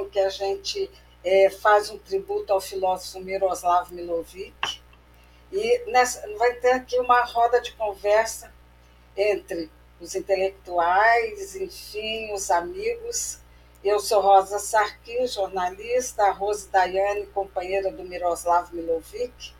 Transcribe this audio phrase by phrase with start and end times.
[0.00, 0.90] em que a gente
[1.24, 4.80] é, faz um tributo ao filósofo Miroslav Milovic.
[5.52, 8.52] E nessa, vai ter aqui uma roda de conversa
[9.16, 13.38] entre os intelectuais, enfim, os amigos.
[13.82, 19.54] Eu sou Rosa Sarqui, jornalista, a Rose Daiane, companheira do Miroslav Milovic,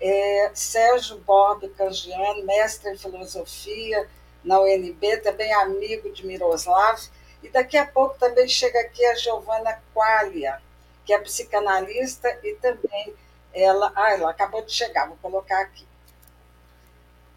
[0.00, 4.08] é, Sérgio Borbe Cangiano, mestre em filosofia
[4.44, 7.00] na UNB, também amigo de Miroslav,
[7.42, 10.60] e daqui a pouco também chega aqui a Giovana Qualia,
[11.04, 13.14] que é psicanalista e também
[13.52, 13.92] ela.
[13.94, 15.86] Ah, ela acabou de chegar, vou colocar aqui.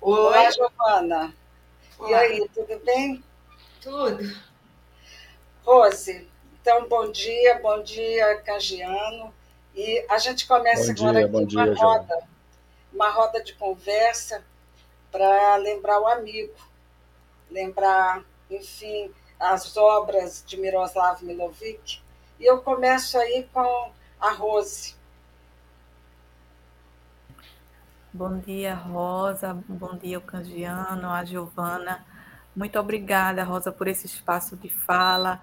[0.01, 1.35] Oi, Olá, Giovana.
[1.97, 2.09] Olá.
[2.09, 3.23] E aí, tudo bem?
[3.81, 4.49] Tudo.
[5.63, 6.27] Rose,
[6.61, 9.33] então bom dia, bom dia, Cangiano.
[9.75, 12.23] E a gente começa bom agora dia, aqui uma dia, roda,
[12.91, 14.43] uma roda de conversa
[15.11, 16.53] para lembrar o amigo,
[17.49, 22.01] lembrar, enfim, as obras de Miroslav Milovic.
[22.39, 24.95] E eu começo aí com a Rose.
[28.11, 29.57] Bom dia, Rosa.
[29.67, 32.05] Bom dia, o Cangiano, a Giovana.
[32.55, 35.39] Muito obrigada, Rosa, por esse espaço de fala,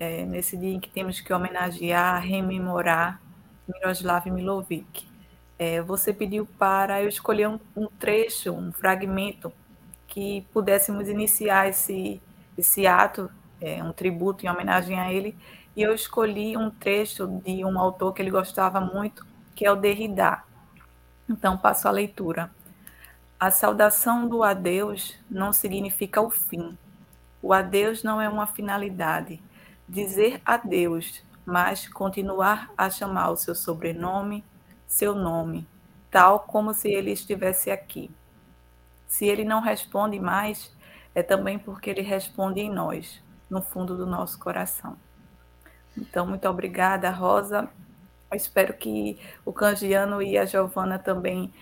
[0.00, 3.20] é, nesse dia em que temos que homenagear, rememorar
[3.68, 5.06] Miroslav Milovic.
[5.58, 9.52] É, você pediu para eu escolher um, um trecho, um fragmento
[10.06, 12.20] que pudéssemos iniciar esse,
[12.56, 13.30] esse ato,
[13.60, 15.36] é, um tributo em homenagem a ele,
[15.74, 19.76] e eu escolhi um trecho de um autor que ele gostava muito, que é o
[19.76, 20.42] Derrida.
[21.28, 22.50] Então, passo a leitura.
[23.38, 26.78] A saudação do adeus não significa o fim.
[27.42, 29.42] O adeus não é uma finalidade.
[29.88, 34.42] Dizer adeus, mas continuar a chamar o seu sobrenome,
[34.86, 35.66] seu nome,
[36.10, 38.10] tal como se ele estivesse aqui.
[39.06, 40.74] Se ele não responde mais,
[41.14, 44.96] é também porque ele responde em nós, no fundo do nosso coração.
[45.96, 47.68] Então, muito obrigada, Rosa.
[48.30, 51.52] Eu espero que o Cangiano e a Giovana também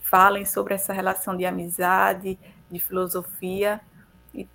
[0.00, 2.38] falem sobre essa relação de amizade,
[2.70, 3.80] de filosofia.
[4.32, 4.48] E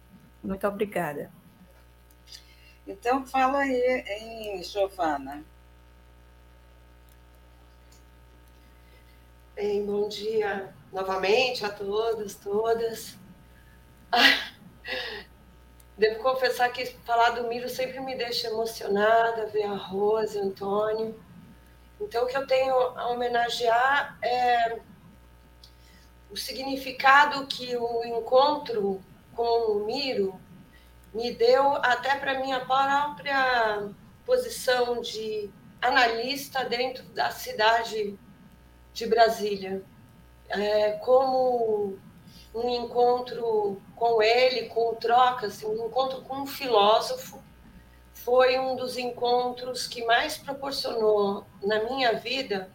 [0.43, 1.31] muito obrigada.
[2.87, 5.43] Então, fala aí, hein, Giovana.
[9.55, 13.17] Bem, bom dia novamente a todos, todas.
[14.11, 14.51] Ah,
[15.99, 21.19] devo confessar que falar do Miro sempre me deixa emocionada, ver a Rosa, Antônio.
[21.99, 24.79] Então, o que eu tenho a homenagear é
[26.31, 29.03] o significado que o encontro
[29.35, 30.39] com o Miro
[31.13, 33.89] me deu até para minha própria
[34.25, 35.49] posição de
[35.81, 38.17] analista dentro da cidade
[38.93, 39.83] de Brasília.
[40.47, 41.99] É, como
[42.53, 47.41] um encontro com ele, com trocas, um encontro com um filósofo,
[48.13, 52.69] foi um dos encontros que mais proporcionou na minha vida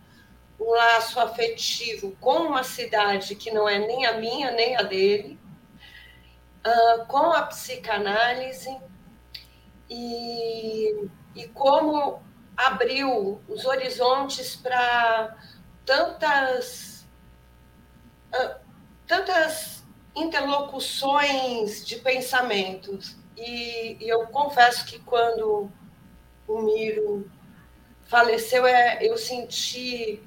[0.58, 5.38] um laço afetivo com uma cidade que não é nem a minha nem a dele,
[6.64, 8.74] uh, com a psicanálise
[9.90, 12.22] e, e como
[12.56, 15.36] abriu os horizontes para
[15.84, 17.06] tantas
[18.32, 18.63] uh,
[19.06, 19.82] tantas
[20.14, 25.70] interlocuções de pensamentos e, e, eu confesso que quando
[26.46, 27.30] o Miro
[28.04, 30.22] faleceu é, eu senti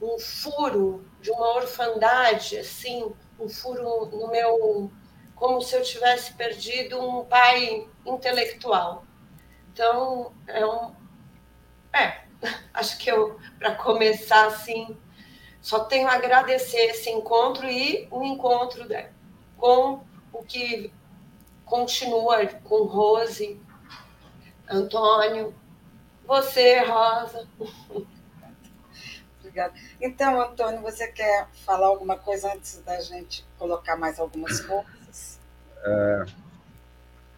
[0.00, 4.90] um furo de uma orfandade, assim, um furo no meu.
[5.34, 9.04] como se eu tivesse perdido um pai intelectual.
[9.72, 10.94] Então, é um.
[11.92, 12.22] É,
[12.72, 14.96] acho que eu, para começar assim,
[15.66, 19.10] só tenho a agradecer esse encontro e o encontro né,
[19.58, 20.00] com
[20.32, 20.92] o que
[21.64, 23.60] continua com Rose,
[24.70, 25.52] Antônio,
[26.24, 27.48] você, Rosa.
[29.40, 29.74] Obrigada.
[30.00, 35.40] Então, Antônio, você quer falar alguma coisa antes da gente colocar mais algumas coisas?
[35.84, 36.26] É,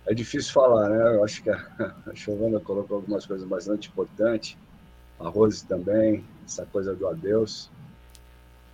[0.08, 1.16] é difícil falar, né?
[1.16, 1.56] Eu acho que a,
[2.06, 4.54] a Giovana colocou algumas coisas bastante importantes,
[5.18, 7.70] a Rose também, essa coisa do adeus.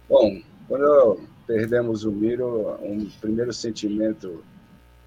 [0.08, 4.44] Bom, quando perdemos o Miro, um primeiro sentimento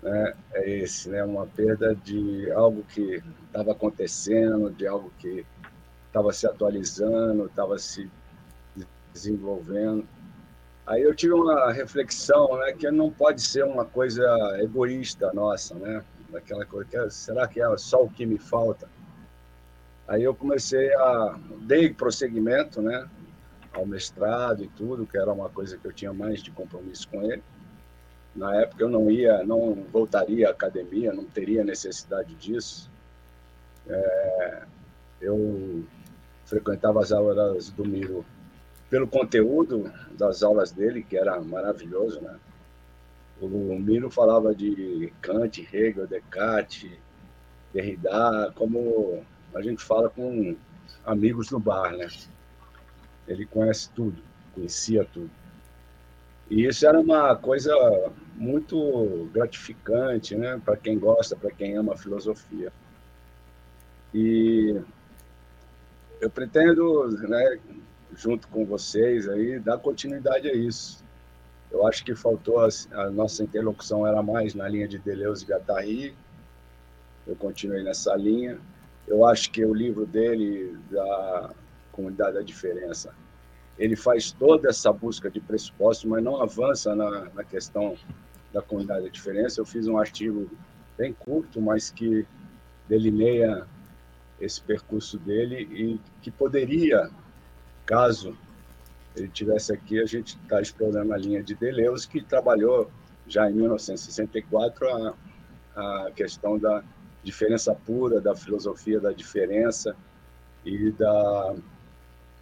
[0.02, 1.24] né, é esse, né?
[1.24, 5.46] Uma perda de algo que estava acontecendo, de algo que
[6.08, 8.10] estava se atualizando, estava se
[9.14, 10.08] desenvolvendo.
[10.86, 14.24] Aí eu tive uma reflexão, né, que não pode ser uma coisa
[14.62, 16.04] egoísta nossa, né?
[16.30, 18.88] Daquela coisa, que, será que é só o que me falta?
[20.08, 23.08] Aí eu comecei a dei prosseguimento, né,
[23.78, 27.22] ao mestrado e tudo, que era uma coisa que eu tinha mais de compromisso com
[27.22, 27.44] ele.
[28.36, 32.90] Na época eu não ia, não voltaria à academia, não teria necessidade disso.
[33.88, 34.64] É,
[35.22, 35.84] eu
[36.46, 38.26] frequentava as aulas do Miro
[38.90, 42.36] pelo conteúdo das aulas dele, que era maravilhoso, né?
[43.40, 46.92] O Miro falava de Kant, Hegel, Descartes,
[47.72, 50.56] Derrida, como a gente fala com
[51.06, 52.08] amigos no bar, né?
[53.28, 54.22] Ele conhece tudo,
[54.54, 55.30] conhecia tudo.
[56.50, 57.74] E isso era uma coisa
[58.36, 62.72] muito gratificante, né, para quem gosta, para quem ama a filosofia.
[64.14, 64.80] E
[66.22, 67.60] eu pretendo, né,
[68.16, 71.04] junto com vocês aí, dar continuidade a isso.
[71.70, 75.48] Eu acho que faltou a, a nossa interlocução era mais na linha de Deleuze e
[75.48, 76.16] Guattari.
[77.28, 78.58] Eu continuei nessa linha.
[79.06, 81.52] Eu acho que o livro dele da
[81.98, 83.14] comunidade da diferença
[83.78, 87.96] ele faz toda essa busca de pressupostos, mas não avança na, na questão
[88.52, 89.62] da comunidade da diferença.
[89.62, 90.50] Eu fiz um artigo
[90.98, 92.26] bem curto, mas que
[92.90, 93.68] delineia
[94.42, 97.10] esse percurso dele e que poderia,
[97.86, 98.36] caso
[99.16, 102.90] ele tivesse aqui, a gente está explorando a linha de Deleuze, que trabalhou
[103.28, 105.16] já em 1964 a,
[105.76, 106.84] a questão da
[107.24, 109.96] diferença pura, da filosofia da diferença
[110.64, 111.56] e da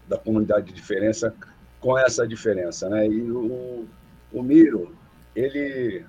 [0.07, 1.33] da comunidade de diferença
[1.79, 3.07] com essa diferença, né?
[3.07, 3.87] E o,
[4.31, 4.95] o Miro,
[5.35, 6.05] ele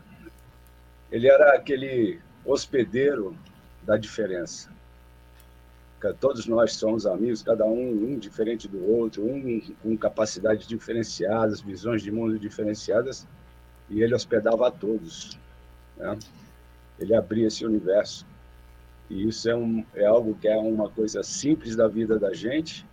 [1.11, 3.37] ele era aquele hospedeiro
[3.83, 4.75] da diferença.
[6.21, 12.03] Todos nós somos amigos, cada um, um diferente do outro, um com capacidades diferenciadas, visões
[12.03, 13.27] de mundo diferenciadas,
[13.89, 15.39] e ele hospedava a todos.
[15.97, 16.17] Né?
[16.99, 18.27] Ele abria esse universo.
[19.09, 22.87] E isso é, um, é algo que é uma coisa simples da vida da gente,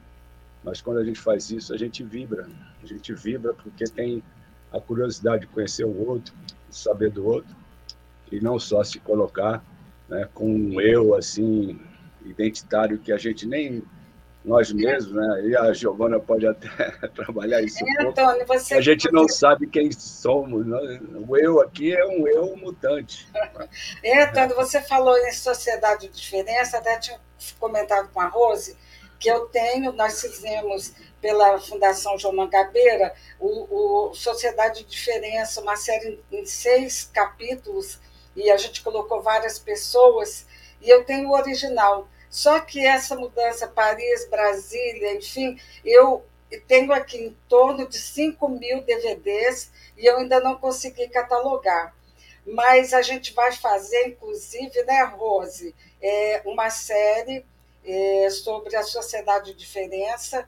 [0.63, 2.48] mas quando a gente faz isso, a gente vibra.
[2.81, 4.24] A gente vibra porque tem
[4.71, 6.33] a curiosidade de conhecer o outro,
[6.69, 7.56] de saber do outro,
[8.31, 9.63] e não só se colocar
[10.10, 11.80] né, com um eu assim
[12.25, 13.83] identitário que a gente nem
[14.44, 15.42] nós mesmos, né?
[15.45, 16.68] E a Giovana pode até
[17.16, 17.80] trabalhar isso.
[17.81, 18.75] É, um Antônio, você...
[18.75, 20.66] A gente não sabe quem somos.
[20.66, 21.00] Né?
[21.27, 23.27] O eu aqui é um eu mutante.
[24.04, 27.19] É, Antônio, você falou em sociedade de diferença, até tinha
[27.59, 28.75] comentado com a Rose,
[29.19, 35.75] que eu tenho, nós fizemos pela Fundação João Mangabeira, o, o Sociedade de Diferença, uma
[35.75, 38.00] série em seis capítulos,
[38.36, 40.45] e a gente colocou várias pessoas,
[40.81, 42.07] e eu tenho o original.
[42.30, 46.25] Só que essa mudança, Paris, Brasília, enfim, eu
[46.68, 51.95] tenho aqui em torno de 5 mil DVDs e eu ainda não consegui catalogar.
[52.45, 57.45] Mas a gente vai fazer, inclusive, né, Rose, é uma série
[58.31, 60.47] sobre a sociedade de diferença,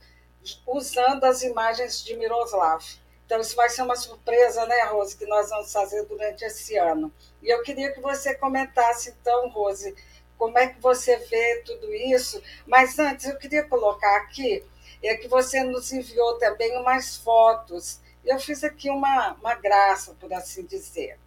[0.65, 2.83] usando as imagens de Miroslav.
[3.25, 7.11] Então, isso vai ser uma surpresa, né, Rose, que nós vamos fazer durante esse ano.
[7.41, 9.95] E eu queria que você comentasse, então, Rose,
[10.37, 12.41] como é que você vê tudo isso.
[12.67, 14.63] Mas antes, eu queria colocar aqui
[15.07, 17.99] é que você nos enviou também umas fotos.
[18.23, 21.19] Eu fiz aqui uma, uma graça, por assim dizer.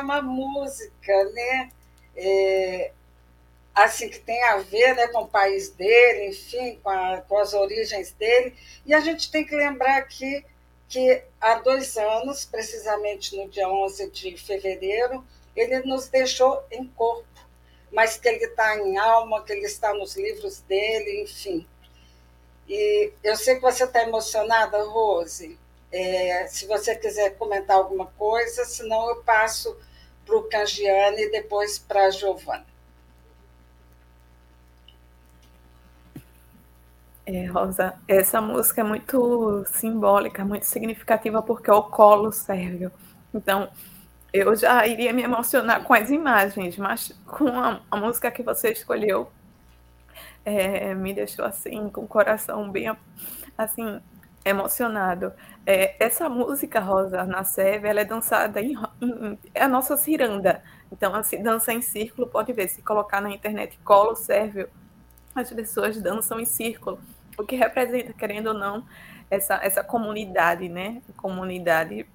[0.00, 1.70] Uma música, né?
[2.16, 2.92] É,
[3.74, 7.54] assim, que tem a ver né, com o país dele, enfim, com, a, com as
[7.54, 8.54] origens dele.
[8.84, 10.44] E a gente tem que lembrar aqui
[10.88, 15.24] que há dois anos, precisamente no dia 11 de fevereiro,
[15.54, 17.26] ele nos deixou em corpo,
[17.92, 21.66] mas que ele está em alma, que ele está nos livros dele, enfim.
[22.68, 25.58] E eu sei que você está emocionada, Rose.
[25.90, 29.76] É, se você quiser comentar alguma coisa, senão eu passo
[30.24, 32.66] para o Cangiane e depois para a Giovana.
[37.30, 42.90] É, Rosa, essa música é muito simbólica, muito significativa, porque o colo serve.
[43.34, 43.68] Então,
[44.32, 48.72] eu já iria me emocionar com as imagens, mas com a, a música que você
[48.72, 49.30] escolheu,
[50.44, 52.96] é, me deixou assim, com o coração bem
[53.58, 54.00] assim,
[54.48, 55.32] emocionado.
[55.66, 60.62] É, essa música, Rosa, na Seve, ela é dançada em, em, é a nossa ciranda.
[60.90, 64.68] Então, assim, dança em círculo, pode ver, se colocar na internet colo sérvio,
[65.34, 66.98] as pessoas dançam em círculo.
[67.36, 68.84] porque representa, querendo ou não,
[69.30, 71.02] essa, essa comunidade, né?
[71.16, 72.06] Comunidade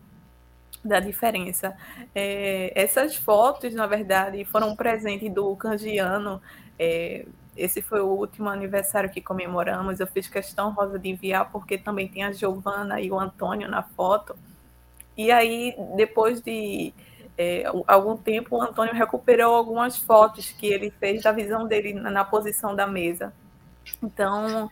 [0.84, 1.76] da diferença.
[2.14, 6.42] É, essas fotos, na verdade, foram um presente do Cangiano.
[6.78, 7.26] É,
[7.56, 10.00] esse foi o último aniversário que comemoramos.
[10.00, 13.84] Eu fiz questão, Rosa, de enviar, porque também tem a Giovana e o Antônio na
[13.84, 14.36] foto.
[15.16, 16.94] E aí, depois de
[17.38, 22.10] é, algum tempo, o Antônio recuperou algumas fotos que ele fez da visão dele na,
[22.10, 23.34] na posição da mesa.
[24.02, 24.70] Então,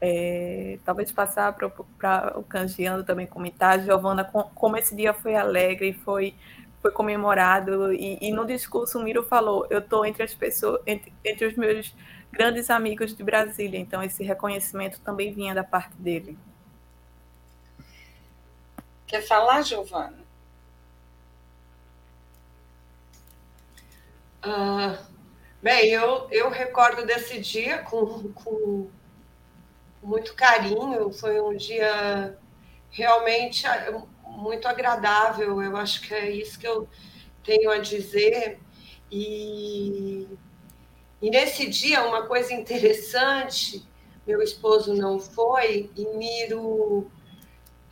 [0.00, 1.66] é, talvez passar para
[2.38, 6.34] o Cangiano também comentar, Giovana, com, como esse dia foi alegre, foi,
[6.82, 11.12] foi comemorado, e, e no discurso o Miro falou, eu estou entre as pessoas, entre,
[11.24, 11.94] entre os meus
[12.34, 16.36] grandes amigos de Brasília, então esse reconhecimento também vinha da parte dele.
[19.06, 20.24] Quer falar, Giovana?
[24.42, 24.98] Ah,
[25.62, 28.90] bem, eu, eu recordo desse dia com, com
[30.02, 31.12] muito carinho.
[31.12, 32.36] Foi um dia
[32.90, 35.62] realmente ah, muito agradável.
[35.62, 36.88] Eu acho que é isso que eu
[37.42, 38.58] tenho a dizer.
[39.10, 40.26] E,
[41.24, 43.82] e nesse dia, uma coisa interessante:
[44.26, 47.10] meu esposo não foi, e Miro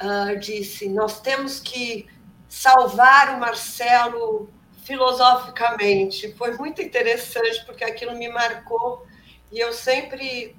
[0.02, 2.06] uh, disse: Nós temos que
[2.46, 4.50] salvar o Marcelo
[4.84, 6.30] filosoficamente.
[6.34, 9.06] Foi muito interessante, porque aquilo me marcou.
[9.50, 10.54] E eu sempre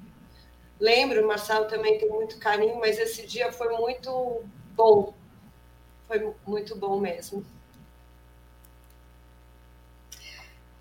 [0.80, 4.42] lembro, o Marcelo também tem muito carinho, mas esse dia foi muito
[4.74, 5.14] bom.
[6.08, 7.46] Foi muito bom mesmo.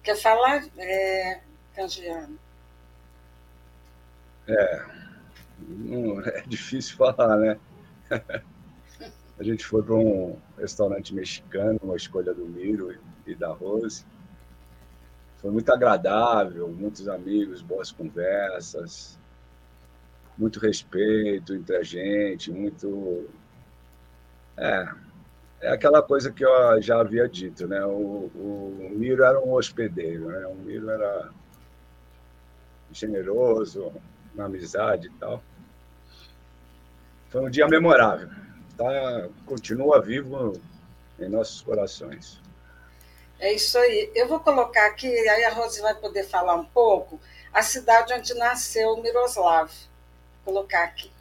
[0.01, 1.41] Quer falar, é,
[1.75, 2.37] Cangiano?
[4.47, 4.85] É,
[5.67, 7.59] não, é difícil falar, né?
[9.39, 14.05] A gente foi para um restaurante mexicano, uma escolha do Miro e da Rose.
[15.37, 19.17] Foi muito agradável, muitos amigos, boas conversas
[20.37, 23.27] muito respeito entre a gente, muito.
[24.57, 24.87] É,
[25.61, 27.83] é aquela coisa que eu já havia dito, né?
[27.85, 30.45] O, o Miro era um hospedeiro, né?
[30.47, 31.31] O Miro era
[32.93, 33.91] generoso,
[34.33, 35.41] na amizade e tal.
[37.29, 38.29] Foi um dia memorável.
[38.77, 40.53] Tá, continua vivo
[41.19, 42.41] em nossos corações.
[43.39, 44.11] É isso aí.
[44.15, 47.19] Eu vou colocar aqui, aí a Rose vai poder falar um pouco,
[47.51, 49.71] a cidade onde nasceu Miroslav
[50.43, 51.12] colocar aqui.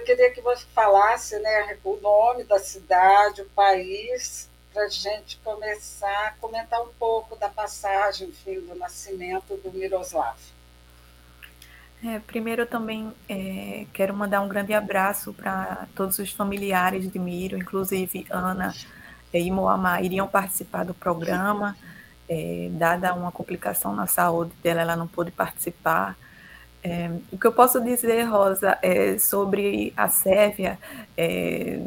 [0.00, 5.38] Eu queria que você falasse né, o nome da cidade, o país, para a gente
[5.44, 10.36] começar a comentar um pouco da passagem, enfim, do nascimento do Miroslav.
[12.02, 17.18] É, primeiro, eu também é, quero mandar um grande abraço para todos os familiares de
[17.18, 18.74] Miro, inclusive Ana
[19.34, 21.76] e Moamá iriam participar do programa.
[22.26, 26.16] É, dada uma complicação na saúde dela, ela não pôde participar.
[26.82, 30.78] É, o que eu posso dizer, Rosa, é sobre a Sérvia,
[31.16, 31.78] é,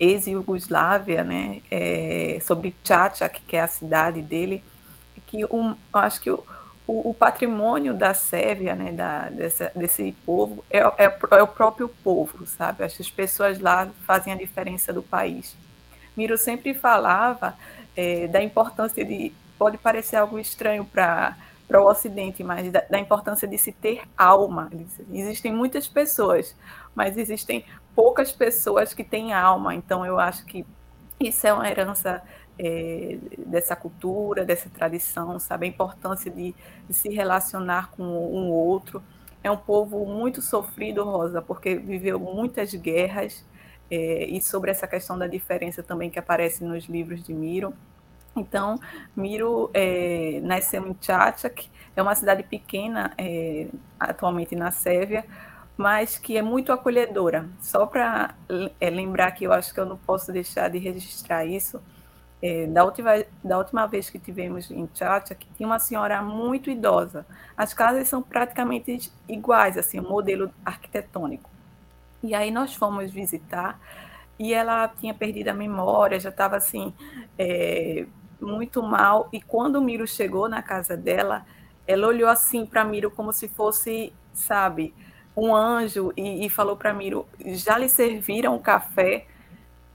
[0.00, 4.64] ex-Yugoslávia, né, é, sobre Čačak, que é a cidade dele,
[5.26, 6.42] que um, acho que o,
[6.86, 11.88] o, o, patrimônio da Sérvia, né, da, dessa, desse povo, é, é, é, o próprio
[12.02, 12.82] povo, sabe?
[12.82, 15.54] Acho que as pessoas lá fazem a diferença do país.
[16.16, 17.56] Miro sempre falava
[17.96, 19.32] é, da importância de.
[19.56, 21.36] Pode parecer algo estranho para
[21.70, 24.68] para o Ocidente, mas da, da, importância de se ter alma.
[25.12, 26.56] Existem muitas pessoas,
[26.96, 29.72] mas existem poucas pessoas que têm alma.
[29.72, 30.66] Então, eu acho que
[31.20, 32.20] isso é uma herança
[32.58, 35.66] é, dessa cultura, dessa tradição, sabe?
[35.66, 36.52] A importância de,
[36.88, 39.00] de se relacionar com um outro.
[39.40, 43.46] É um povo muito sofrido, Rosa, porque viveu muitas guerras.
[43.88, 47.72] É, e sobre essa questão da diferença também que aparece nos livros de Miro.
[48.36, 48.78] Então,
[49.14, 53.66] Miro é, nasceu em Tchatchak, é uma cidade pequena, é,
[53.98, 55.24] atualmente na Sérvia,
[55.76, 57.48] mas que é muito acolhedora.
[57.60, 58.34] Só para
[58.80, 61.82] é, lembrar que eu acho que eu não posso deixar de registrar isso,
[62.42, 63.12] é, da, última,
[63.44, 67.26] da última vez que tivemos em Tchatcha, tinha uma senhora muito idosa.
[67.56, 71.50] As casas são praticamente iguais, assim, o modelo arquitetônico.
[72.22, 73.78] E aí nós fomos visitar
[74.38, 76.94] e ela tinha perdido a memória, já estava assim,
[77.38, 78.06] é,
[78.46, 79.28] muito mal.
[79.32, 81.44] E quando Miro chegou na casa dela,
[81.86, 84.94] ela olhou assim para Miro como se fosse, sabe,
[85.36, 89.26] um anjo e, e falou para Miro: já lhe serviram o café?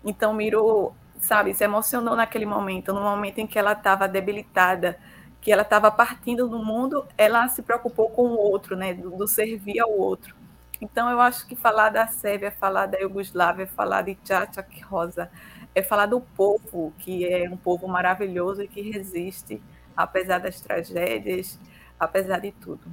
[0.04, 4.98] Então Miro sabe, se emocionou naquele momento, no momento em que ela estava debilitada,
[5.42, 9.28] que ela estava partindo do mundo, ela se preocupou com o outro, né, do, do,
[9.28, 10.36] servir ao outro.
[10.82, 15.32] Então, eu acho que falar da Sérvia, falar da Iugoslávia, falar de Tchatchak Rosa,
[15.76, 19.62] é falar do povo, que é um povo maravilhoso e que resiste,
[19.96, 21.60] apesar das tragédias,
[22.00, 22.90] apesar de tudo.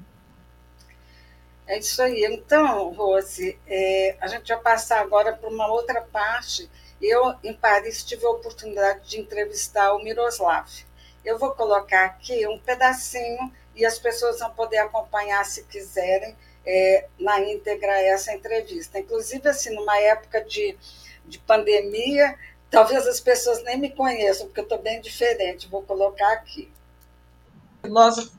[1.67, 2.25] É isso aí.
[2.25, 6.69] Então, Rose, é, a gente vai passar agora para uma outra parte
[7.03, 10.69] eu, em Paris, tive a oportunidade de entrevistar o Miroslav.
[11.25, 17.09] Eu vou colocar aqui um pedacinho e as pessoas vão poder acompanhar, se quiserem, é,
[17.19, 19.01] na íntegra essa entrevista.
[19.01, 20.79] Inclusive, assim, numa época de,
[21.27, 22.39] de pandemia,
[22.73, 25.69] talvez as pessoas nem me conheçam, porque eu estou bem diferente.
[25.69, 26.69] Vou colocar aqui.
[27.83, 28.33] Filósofo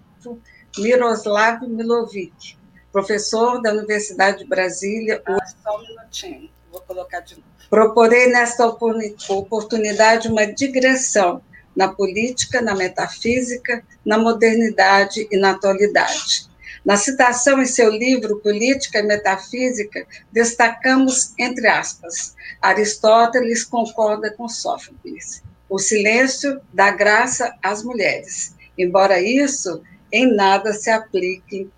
[0.78, 2.58] Miroslav Milovic,
[2.92, 5.22] professor da Universidade de Brasília.
[5.26, 7.48] Ah, só um minutinho, vou colocar de novo.
[7.70, 11.42] Procurei nesta oportunidade uma digressão
[11.76, 16.50] na política, na metafísica, na modernidade e na atualidade.
[16.86, 25.42] Na citação em seu livro Política e Metafísica, destacamos, entre aspas, Aristóteles concorda com Sófocles.
[25.70, 31.70] O silêncio dá graça às mulheres, embora isso em nada se aplique,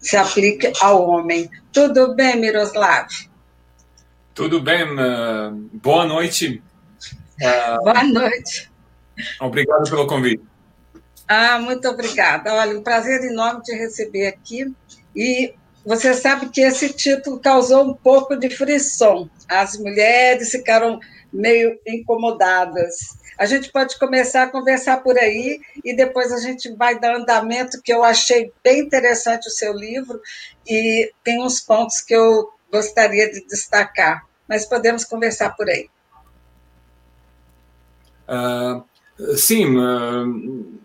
[0.00, 1.48] se aplique ao homem.
[1.72, 3.08] Tudo bem, Miroslav?
[4.34, 4.82] Tudo bem?
[4.84, 6.62] Uh, boa noite.
[7.82, 8.70] Boa noite.
[9.40, 10.51] Obrigado pelo convite.
[11.26, 12.52] Ah, muito obrigada.
[12.52, 14.72] Olha, um prazer enorme te receber aqui.
[15.14, 15.54] E
[15.84, 19.28] você sabe que esse título causou um pouco de frição.
[19.48, 21.00] As mulheres ficaram
[21.32, 23.16] meio incomodadas.
[23.38, 27.80] A gente pode começar a conversar por aí e depois a gente vai dar andamento,
[27.82, 30.20] que eu achei bem interessante o seu livro
[30.68, 35.88] e tem uns pontos que eu gostaria de destacar, mas podemos conversar por aí.
[38.28, 40.81] Uh, sim, uh,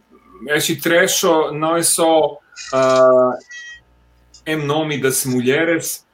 [0.47, 2.33] este trecho não é só
[2.73, 3.33] uh,
[4.45, 6.05] em nome das mulheres,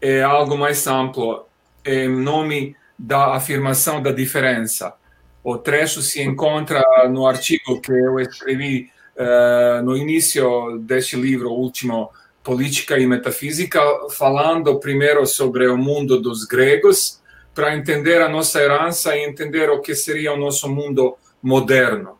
[0.00, 1.46] é algo mais amplo,
[1.84, 4.94] é em nome da afirmação da diferença.
[5.42, 12.10] O trecho se encontra no artigo que eu escrevi uh, no início deste livro, último,
[12.42, 17.20] política e metafísica, falando primeiro sobre o mundo dos gregos,
[17.54, 22.18] para entender a nossa herança e entender o que seria o nosso mundo moderno.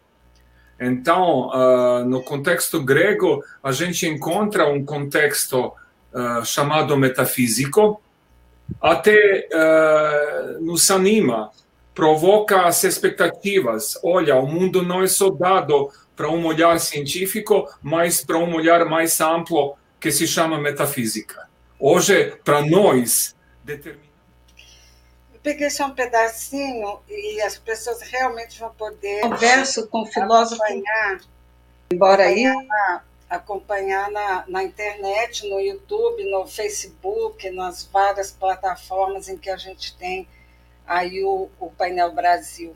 [0.80, 5.72] Então, uh, no contexto grego, a gente encontra um contexto
[6.12, 8.00] uh, chamado metafísico,
[8.80, 11.50] até uh, nos anima,
[11.94, 13.98] provoca as expectativas.
[14.02, 18.84] Olha, o mundo não é só dado para um olhar científico, mas para um olhar
[18.84, 21.48] mais amplo que se chama metafísica.
[21.78, 24.13] Hoje, para nós, determina.
[25.44, 29.20] Peguei só um pedacinho e as pessoas realmente vão poder.
[29.20, 30.62] Converso com o filósofo.
[30.62, 31.20] Acompanhar,
[31.92, 32.44] embora aí.
[33.28, 39.94] Acompanhar na, na internet, no YouTube, no Facebook, nas várias plataformas em que a gente
[39.96, 40.26] tem
[40.86, 42.74] aí o, o painel Brasil.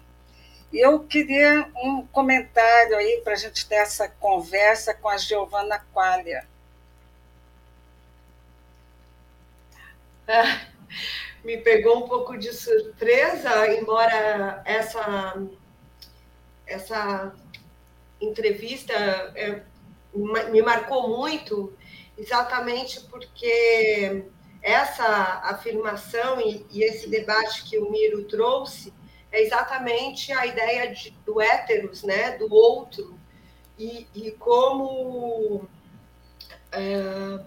[0.71, 6.47] Eu queria um comentário aí para a gente ter essa conversa com a Giovana Qualia.
[11.49, 15.43] me pegou um pouco de surpresa, embora essa,
[16.67, 17.35] essa
[18.21, 18.93] entrevista
[19.35, 19.63] é,
[20.13, 21.73] me marcou muito,
[22.19, 24.25] exatamente porque
[24.61, 28.93] essa afirmação e, e, esse debate que o Miro trouxe
[29.33, 33.19] é exatamente a ideia de, do héteros, né, do outro,
[33.79, 35.67] e, e como
[36.71, 37.41] é,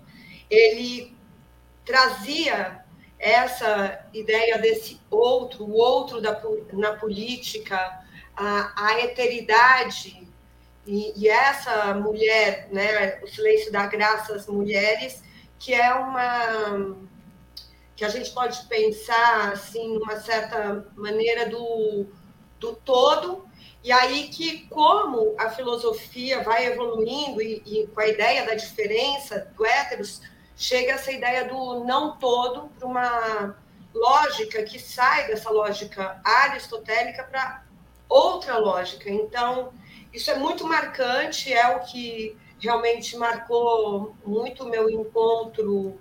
[0.49, 1.15] ele
[1.85, 2.80] trazia
[3.21, 6.41] essa ideia desse outro, o outro da,
[6.73, 7.77] na política,
[8.35, 10.27] a, a eteridade,
[10.85, 15.23] e, e, essa mulher, né, o silêncio da graça às mulheres,
[15.59, 16.97] que é uma
[17.95, 22.07] que a gente pode pensar assim, uma certa maneira do,
[22.59, 23.45] do todo
[23.83, 29.47] E aí que, como a filosofia vai evoluindo e, e com a ideia da diferença
[29.55, 30.19] do héteros,
[30.61, 33.55] chega essa ideia do não todo para uma
[33.91, 37.63] lógica que sai dessa lógica aristotélica para
[38.07, 39.09] outra lógica.
[39.09, 39.73] Então,
[40.13, 45.99] isso é muito marcante, é o que realmente marcou muito o meu encontro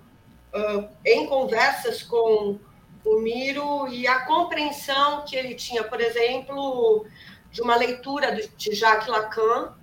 [0.53, 2.59] uh, em conversas com
[3.03, 7.07] o Miro e a compreensão que ele tinha, por exemplo,
[7.49, 9.73] de uma leitura de Jacques Lacan,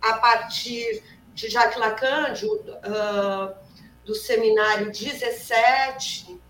[0.00, 1.02] a partir
[1.34, 3.67] de Jacques Lacan, de, uh,
[4.08, 6.40] do seminário 17,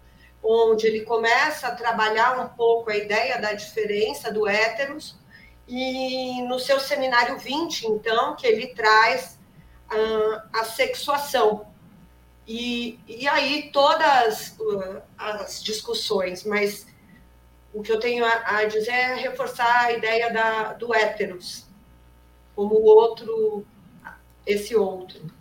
[0.41, 5.19] onde ele começa a trabalhar um pouco a ideia da diferença do héteros,
[5.67, 9.41] e no seu seminário 20, então, que ele traz
[9.93, 11.67] uh, a sexuação.
[12.47, 16.87] E, e aí todas uh, as discussões, mas
[17.75, 21.67] o que eu tenho a, a dizer é reforçar a ideia da, do héteros
[22.55, 23.67] como o outro,
[24.47, 25.38] esse outro.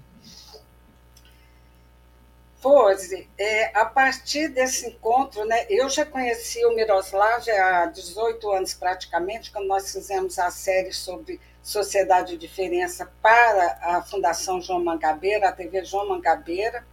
[2.68, 8.74] Rose, é, a partir desse encontro, né, eu já conheci o Miroslav há 18 anos
[8.74, 15.48] praticamente, quando nós fizemos a série sobre Sociedade e Diferença para a Fundação João Mangabeira,
[15.48, 16.86] a TV João Mangabeira,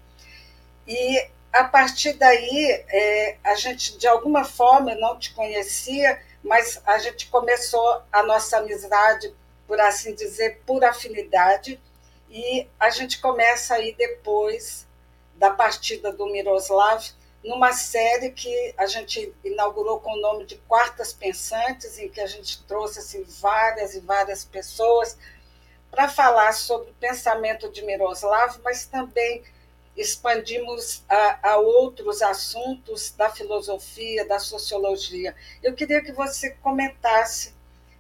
[0.87, 6.81] e a partir daí, é, a gente, de alguma forma, eu não te conhecia, mas
[6.87, 9.35] a gente começou a nossa amizade,
[9.67, 11.81] por assim dizer, por afinidade,
[12.31, 14.87] e a gente começa aí depois
[15.37, 17.05] da partida do Miroslav,
[17.45, 22.27] numa série que a gente inaugurou com o nome de Quartas Pensantes, em que a
[22.27, 25.19] gente trouxe assim, várias e várias pessoas
[25.91, 29.45] para falar sobre o pensamento de Miroslav, mas também
[29.97, 35.35] expandimos a, a, outros assuntos da filosofia, da sociologia.
[35.63, 37.55] Eu queria que você comentasse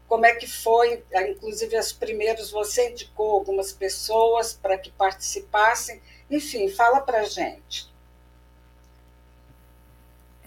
[0.08, 6.68] como é que foi, inclusive os primeiros, você indicou algumas pessoas para que participassem, enfim,
[6.68, 7.92] fala para gente.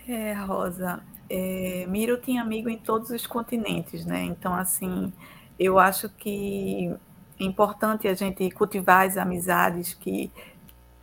[0.07, 4.23] É, Rosa, é, Miro tinha amigo em todos os continentes, né?
[4.23, 5.11] Então, assim,
[5.59, 6.89] eu acho que
[7.39, 10.31] é importante a gente cultivar as amizades que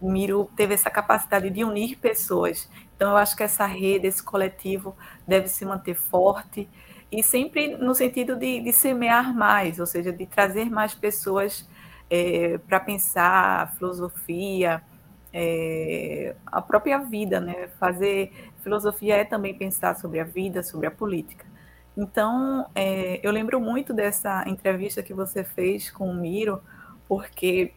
[0.00, 2.68] Miro teve essa capacidade de unir pessoas.
[2.96, 6.68] Então, eu acho que essa rede, esse coletivo, deve se manter forte
[7.10, 11.68] e sempre no sentido de, de semear mais, ou seja, de trazer mais pessoas
[12.11, 14.83] é, para pensar filosofia,
[15.33, 17.69] é, a própria vida, né?
[17.81, 21.45] Fazer filosofia é também pensar sobre a vida, sobre a política.
[21.97, 26.61] Então, é, eu lembro muito dessa entrevista que você fez com o Miro,
[27.09, 27.73] porque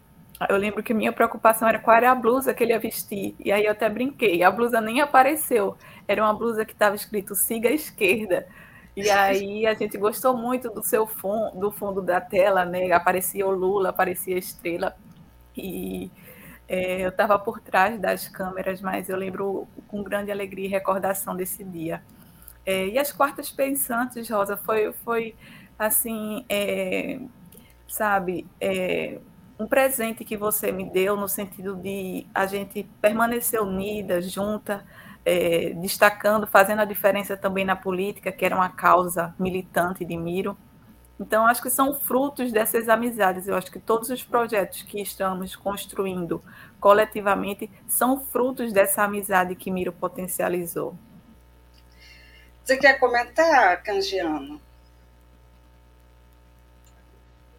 [0.49, 3.35] eu lembro que minha preocupação era qual era a blusa que ele ia vestir.
[3.39, 5.75] E aí eu até brinquei, a blusa nem apareceu.
[6.07, 8.47] Era uma blusa que estava escrito siga a esquerda.
[8.97, 12.91] E aí a gente gostou muito do seu fundo, do fundo da tela, né?
[12.91, 14.97] Aparecia o Lula, aparecia a estrela.
[15.55, 16.09] E
[16.67, 21.35] é, eu estava por trás das câmeras, mas eu lembro com grande alegria e recordação
[21.35, 22.01] desse dia.
[22.65, 25.35] É, e as quartas pensantes, Rosa, foi, foi
[25.77, 27.19] assim, é,
[27.87, 29.19] sabe, é,
[29.59, 34.83] um presente que você me deu no sentido de a gente permanecer unida, junta,
[35.27, 40.57] é, destacando, fazendo a diferença também na política, que era uma causa militante de Miro.
[41.19, 43.45] Então, acho que são frutos dessas amizades.
[43.45, 46.41] Eu acho que todos os projetos que estamos construindo
[46.79, 50.97] coletivamente são frutos dessa amizade que Miro potencializou.
[52.63, 54.61] Você quer comentar, Cangiano?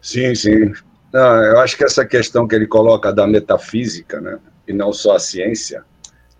[0.01, 0.73] Sim, sim.
[1.13, 5.17] Não, eu acho que essa questão que ele coloca da metafísica, né, e não só
[5.17, 5.85] a ciência,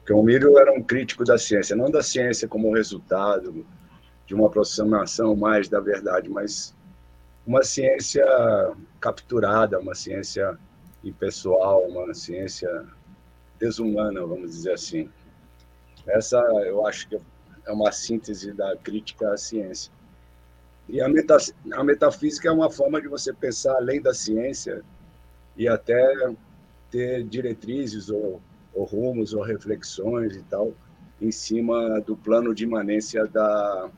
[0.10, 3.63] porque o Miro era um crítico da ciência, não da ciência como resultado
[4.26, 6.74] de uma aproximação mais da verdade, mas
[7.45, 8.26] uma ciência
[9.00, 10.58] capturada, uma ciência
[11.04, 12.88] impessoal, uma ciência
[13.60, 15.08] desumana, vamos dizer assim.
[16.08, 17.19] Essa, eu acho que
[17.67, 19.93] é uma síntese da crítica à ciência.
[20.88, 21.38] E a, meta,
[21.72, 24.82] a metafísica é uma forma de você pensar além da ciência
[25.56, 26.34] e até
[26.89, 28.41] ter diretrizes ou
[28.80, 30.74] ou rumos ou reflexões e tal
[31.22, 33.89] em cima do plano de imanência da,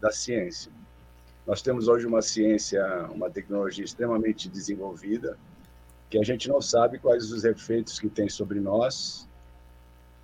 [0.00, 0.70] da ciência.
[1.44, 5.36] Nós temos hoje uma ciência, uma tecnologia extremamente desenvolvida,
[6.08, 9.28] que a gente não sabe quais os efeitos que tem sobre nós.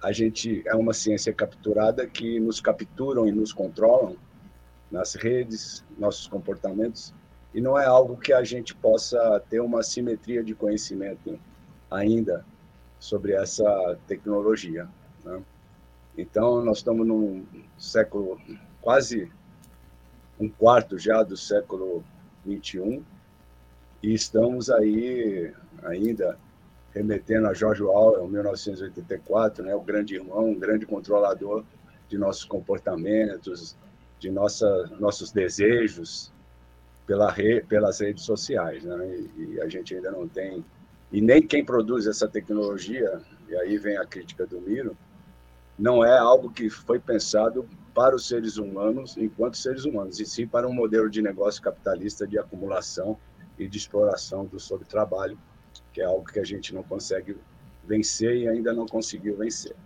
[0.01, 4.17] A gente é uma ciência capturada que nos capturam e nos controlam
[4.93, 7.13] nas redes, nossos comportamentos,
[7.53, 11.37] e não é algo que a gente possa ter uma simetria de conhecimento
[11.91, 12.45] ainda
[13.05, 14.89] sobre essa tecnologia.
[15.23, 15.43] Né?
[16.17, 17.45] Então, nós estamos num
[17.77, 18.41] século,
[18.81, 19.31] quase
[20.41, 22.03] um quarto já do século
[22.47, 23.05] 21
[24.03, 26.39] e estamos aí ainda
[26.95, 31.63] remetendo a George Orwell, 1984, né, o grande irmão, um grande controlador
[32.09, 33.77] de nossos comportamentos,
[34.19, 36.33] de nossa, nossos desejos
[37.07, 38.83] pela re, pelas redes sociais.
[38.83, 39.29] Né?
[39.37, 40.65] E, e, a gente ainda não tem.
[41.13, 44.97] E nem quem produz essa tecnologia, e aí vem a crítica do Miro,
[45.79, 50.47] não é algo que foi pensado para os seres humanos enquanto seres humanos, e sim
[50.47, 53.19] para um modelo de negócio capitalista de acumulação
[53.59, 55.39] e de exploração do sobretrabalho,
[55.93, 57.37] que é algo que a gente não consegue
[57.85, 59.77] vencer e ainda não conseguiu vencer.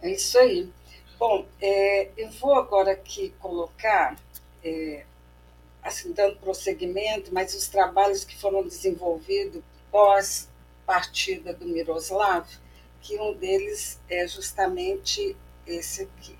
[0.00, 0.70] É isso aí.
[1.18, 4.16] Bom, é, eu vou agora aqui colocar,
[4.62, 5.04] é,
[5.82, 10.48] assim, dando prosseguimento, mas os trabalhos que foram desenvolvidos pós
[10.86, 12.46] partida do Miroslav,
[13.00, 15.36] que um deles é justamente
[15.66, 16.36] esse aqui.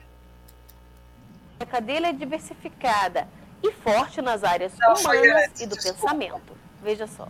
[1.61, 3.29] A cadeia é diversificada
[3.62, 6.01] e forte nas áreas Não, humanas e do desculpa.
[6.01, 6.57] pensamento.
[6.83, 7.29] Veja só.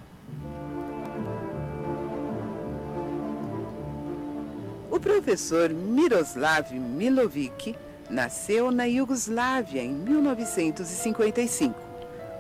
[4.91, 7.77] O professor Miroslav Milovic
[8.11, 11.88] nasceu na Iugoslávia em 1955.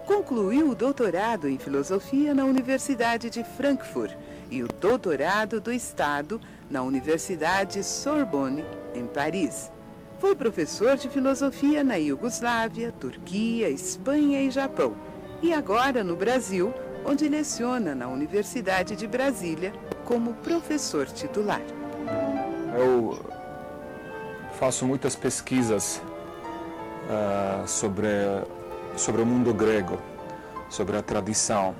[0.08, 4.16] Concluiu o doutorado em filosofia na Universidade de Frankfurt
[4.50, 6.40] e o doutorado do Estado
[6.70, 9.70] na Universidade Sorbonne, em Paris.
[10.18, 14.96] Foi professor de filosofia na Iugoslávia, Turquia, Espanha e Japão.
[15.42, 16.72] E agora no Brasil,
[17.04, 19.74] onde leciona na Universidade de Brasília
[20.06, 21.60] como professor titular.
[22.74, 23.22] Eu
[24.58, 26.00] faço muitas pesquisas
[27.04, 28.08] uh, sobre,
[28.98, 29.98] sobre o mundo grego,
[30.68, 31.74] sobre a tradição,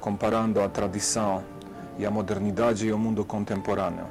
[0.00, 1.44] comparando a tradição
[1.98, 4.06] e a modernidade e o mundo contemporâneo.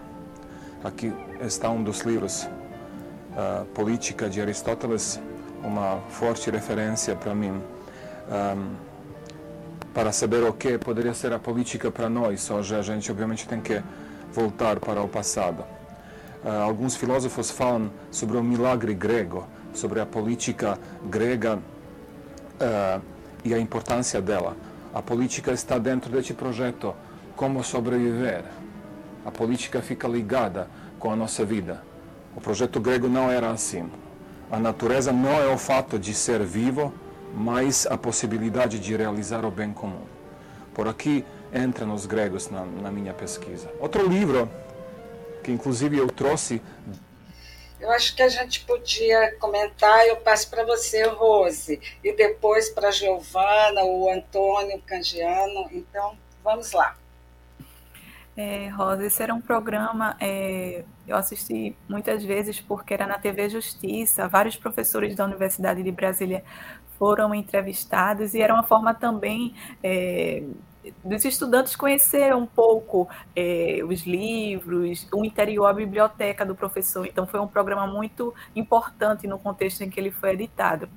[0.83, 2.47] Aqui está um dos livros
[3.35, 5.19] a política de Aristóteles,
[5.63, 7.61] uma forte referência para mim.
[8.29, 8.75] Um,
[9.93, 13.59] para saber o que poderia ser a política para nós, hoje a gente obviamente tem
[13.59, 13.81] que
[14.33, 15.63] voltar para o passado.
[16.43, 21.59] Uh, alguns filósofos falam sobre o milagre grego, sobre a política grega
[22.61, 23.01] uh,
[23.43, 24.55] e a importância dela.
[24.93, 26.93] A política está dentro deste projeto,
[27.35, 28.43] como sobreviver.
[29.25, 30.67] A política fica ligada
[30.99, 31.83] com a nossa vida.
[32.35, 33.89] O projeto grego não era assim.
[34.51, 36.93] A natureza não é o fato de ser vivo,
[37.33, 40.05] mas a possibilidade de realizar o bem comum.
[40.73, 43.69] Por aqui entra nos gregos na, na minha pesquisa.
[43.79, 44.49] Outro livro
[45.41, 46.61] que inclusive eu trouxe.
[47.81, 52.89] Eu acho que a gente podia comentar, eu passo para você, Rose, e depois para
[52.89, 55.67] a Giovana, o Antônio Cangiano.
[55.71, 56.95] Então, vamos lá.
[58.37, 63.49] É, Rosa, esse era um programa, é, eu assisti muitas vezes porque era na TV
[63.49, 66.43] Justiça, vários professores da Universidade de Brasília
[66.97, 70.43] foram entrevistados e era uma forma também é,
[71.03, 77.05] dos estudantes conhecer um pouco é, os livros, o interior, a biblioteca do professor.
[77.05, 80.89] Então foi um programa muito importante no contexto em que ele foi editado.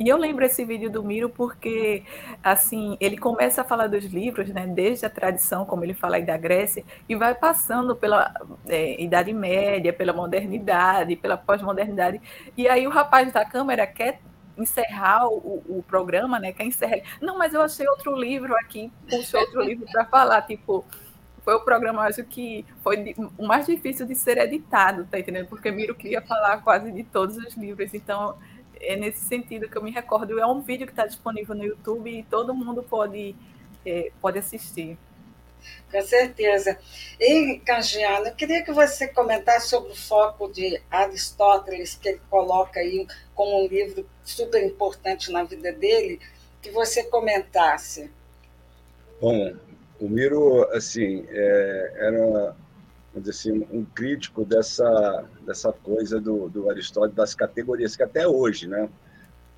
[0.00, 2.04] E eu lembro esse vídeo do Miro porque,
[2.42, 6.22] assim, ele começa a falar dos livros, né, desde a tradição, como ele fala aí
[6.24, 8.32] da Grécia, e vai passando pela
[8.68, 12.20] é, Idade Média, pela modernidade, pela pós-modernidade.
[12.56, 14.20] E aí o rapaz da câmera quer
[14.58, 17.00] encerrar o, o, programa, né, quer encerrar.
[17.20, 20.84] Não, mas eu achei outro livro aqui, puxou outro livro para falar, tipo,
[21.44, 25.46] foi o programa, acho que foi o mais difícil de ser editado, tá entendendo?
[25.46, 28.36] Porque Miro queria falar quase de todos os livros, então
[28.80, 30.38] é nesse sentido que eu me recordo.
[30.38, 33.34] É um vídeo que está disponível no YouTube e todo mundo pode,
[33.86, 34.98] é, pode assistir.
[35.90, 36.78] Com certeza.
[37.18, 42.80] E, Cangiano, eu queria que você comentasse sobre o foco de Aristóteles, que ele coloca
[42.80, 46.20] aí como um livro super importante na vida dele,
[46.60, 48.10] que você comentasse.
[49.20, 49.54] Bom,
[49.98, 52.54] o Miro, assim, é, era
[53.28, 58.88] assim, um crítico dessa, dessa coisa do, do Aristóteles, das categorias, que até hoje, né?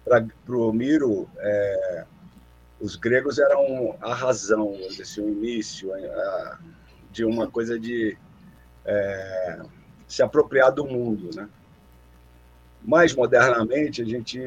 [0.05, 2.05] Para o Miro, é,
[2.81, 6.59] os gregos eram a razão, assim, o início a,
[7.13, 8.17] de uma coisa de
[8.85, 9.61] é,
[10.09, 11.49] se apropriar do mundo, né?
[12.83, 14.41] Mais modernamente, a gente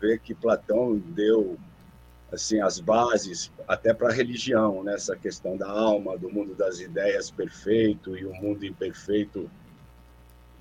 [0.00, 1.58] vê que Platão deu
[2.32, 4.96] assim as bases até para a religião né?
[5.20, 9.50] questão da alma do mundo das ideias perfeito e o mundo imperfeito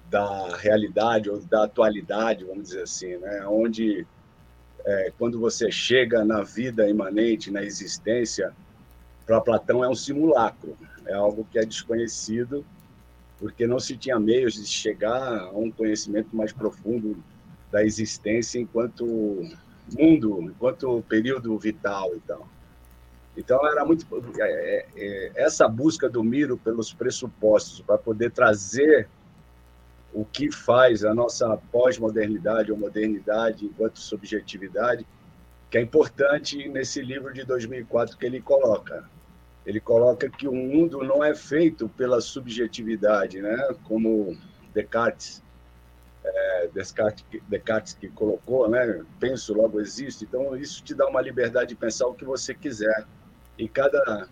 [0.10, 4.06] da realidade ou da atualidade vamos dizer assim né onde
[4.86, 8.54] é, quando você chega na vida imanente na existência
[9.26, 12.66] para Platão é um simulacro é algo que é desconhecido
[13.42, 17.18] porque não se tinha meios de chegar a um conhecimento mais profundo
[17.72, 19.04] da existência enquanto
[19.98, 22.22] mundo, enquanto período vital e.
[23.36, 24.06] Então, era muito.
[24.40, 29.10] É, é, é, essa busca do Miro pelos pressupostos para poder trazer
[30.14, 35.06] o que faz a nossa pós-modernidade ou modernidade enquanto subjetividade,
[35.70, 39.10] que é importante nesse livro de 2004 que ele coloca.
[39.66, 43.58] Ele coloca que o mundo não é feito pela subjetividade, né?
[43.86, 44.38] como
[44.74, 45.42] Descartes,
[46.24, 49.02] é, Descartes, Descartes que colocou, né?
[49.20, 50.26] penso, logo existe.
[50.26, 53.06] Então, isso te dá uma liberdade de pensar o que você quiser.
[53.58, 54.28] E cada,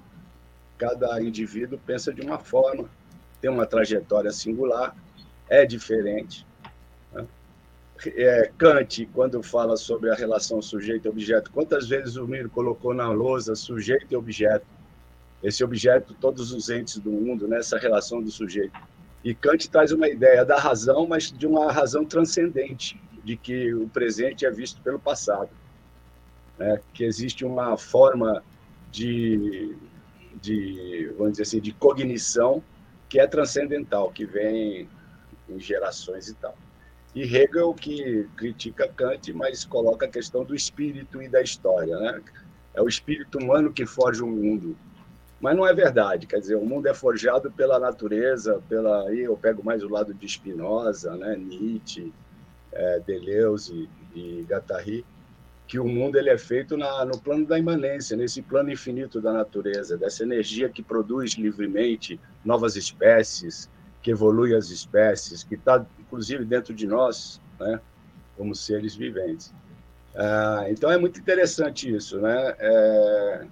[0.77, 2.89] cada indivíduo pensa de uma forma,
[3.39, 4.95] tem uma trajetória singular,
[5.49, 6.45] é diferente.
[7.11, 7.25] Né?
[8.05, 13.55] É, Kant, quando fala sobre a relação sujeito-objeto, quantas vezes o Miro colocou na lousa
[13.55, 14.65] sujeito e objeto?
[15.41, 17.81] Esse objeto, todos os entes do mundo, nessa né?
[17.81, 18.77] relação do sujeito.
[19.23, 23.87] E Kant traz uma ideia da razão, mas de uma razão transcendente, de que o
[23.89, 25.49] presente é visto pelo passado.
[26.57, 26.79] Né?
[26.93, 28.43] Que existe uma forma
[28.91, 29.75] de,
[30.41, 32.63] de, vamos dizer assim, de cognição
[33.07, 34.87] que é transcendental, que vem
[35.51, 36.55] em gerações e tal.
[37.15, 42.21] E Hegel que critica Kant, mas coloca a questão do espírito e da história, né?
[42.73, 44.77] É o espírito humano que forja o mundo.
[45.41, 49.37] Mas não é verdade, quer dizer, o mundo é forjado pela natureza, pela aí eu
[49.37, 52.13] pego mais o lado de Spinoza, né, Nietzsche,
[52.73, 55.05] é, Deleuze e Guattari,
[55.65, 59.31] que o mundo ele é feito na, no plano da imanência, nesse plano infinito da
[59.31, 63.69] natureza, dessa energia que produz livremente novas espécies,
[64.01, 67.79] que evolui as espécies, que está inclusive dentro de nós, né,
[68.37, 69.53] como seres viventes.
[70.15, 72.55] Ah, então é muito interessante isso, né?
[72.59, 73.47] É,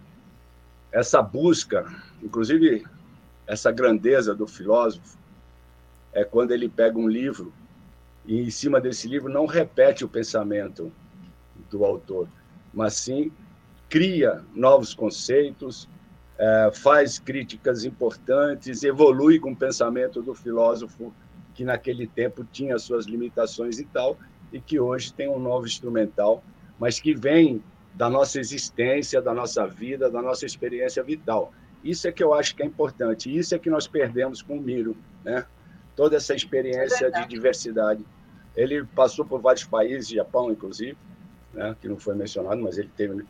[0.92, 1.86] essa busca,
[2.24, 2.86] inclusive
[3.46, 5.18] essa grandeza do filósofo,
[6.14, 7.54] é quando ele pega um livro
[8.26, 10.92] e em cima desse livro não repete o pensamento
[11.70, 12.28] do autor,
[12.74, 13.32] mas sim
[13.90, 15.88] cria novos conceitos,
[16.38, 21.14] é, faz críticas importantes, evolui com o pensamento do filósofo
[21.54, 24.18] que naquele tempo tinha suas limitações e tal,
[24.54, 26.44] e que hoje tem um novo instrumental,
[26.80, 27.64] mas que vem
[27.96, 31.52] da nossa existência, da nossa vida, da nossa experiência vital.
[31.84, 34.62] Isso é que eu acho que é importante, isso é que nós perdemos com o
[34.62, 34.96] Miro,
[35.26, 35.46] né?
[35.96, 38.06] Toda essa experiência é de diversidade.
[38.56, 40.96] Ele passou por vários países, Japão inclusive,
[41.54, 43.26] né, que não foi mencionado, mas ele teve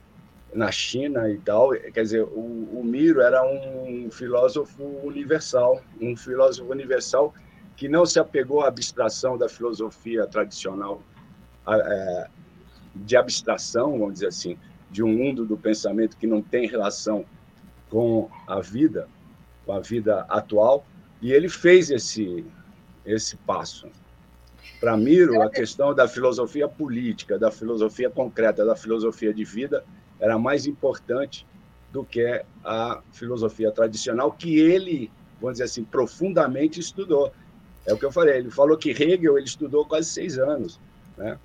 [0.58, 1.70] na China e tal.
[1.72, 7.34] Quer dizer, o, o Miro era um filósofo universal, um filósofo universal
[7.76, 11.02] que não se apegou à abstração da filosofia tradicional,
[11.68, 12.28] é,
[12.96, 14.58] de abstração, vamos dizer assim,
[14.90, 17.24] de um mundo do pensamento que não tem relação
[17.90, 19.08] com a vida,
[19.64, 20.84] com a vida atual,
[21.22, 22.44] e ele fez esse
[23.06, 23.88] esse passo.
[24.82, 29.84] Para Miro, a questão da filosofia política, da filosofia concreta, da filosofia de vida,
[30.20, 31.46] era mais importante
[31.92, 37.32] do que a filosofia tradicional que ele, vamos dizer assim, profundamente estudou.
[37.86, 40.80] É o que eu falei, ele falou que Hegel ele estudou quase seis anos,
[41.18, 41.40] né?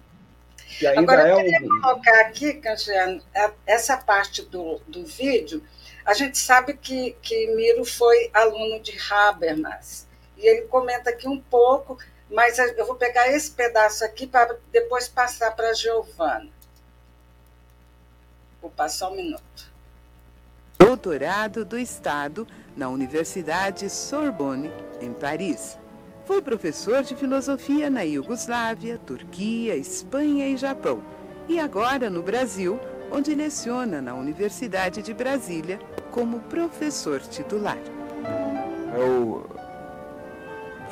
[0.78, 1.80] Que ainda Agora, eu é queria um...
[1.80, 3.22] colocar aqui, Canjiano,
[3.66, 5.62] essa parte do, do vídeo,
[6.04, 11.38] a gente sabe que, que Miro foi aluno de Habermas, e ele comenta aqui um
[11.38, 11.98] pouco
[12.32, 16.48] mas eu vou pegar esse pedaço aqui para depois passar para a Giovana.
[18.62, 19.72] Vou passar um minuto.
[20.78, 24.70] Doutorado do Estado na Universidade Sorbonne,
[25.00, 25.76] em Paris.
[26.24, 31.02] Foi professor de filosofia na Iugoslávia, Turquia, Espanha e Japão.
[31.48, 32.78] E agora no Brasil,
[33.10, 35.80] onde leciona na Universidade de Brasília
[36.12, 37.78] como professor titular.
[38.96, 39.50] Eu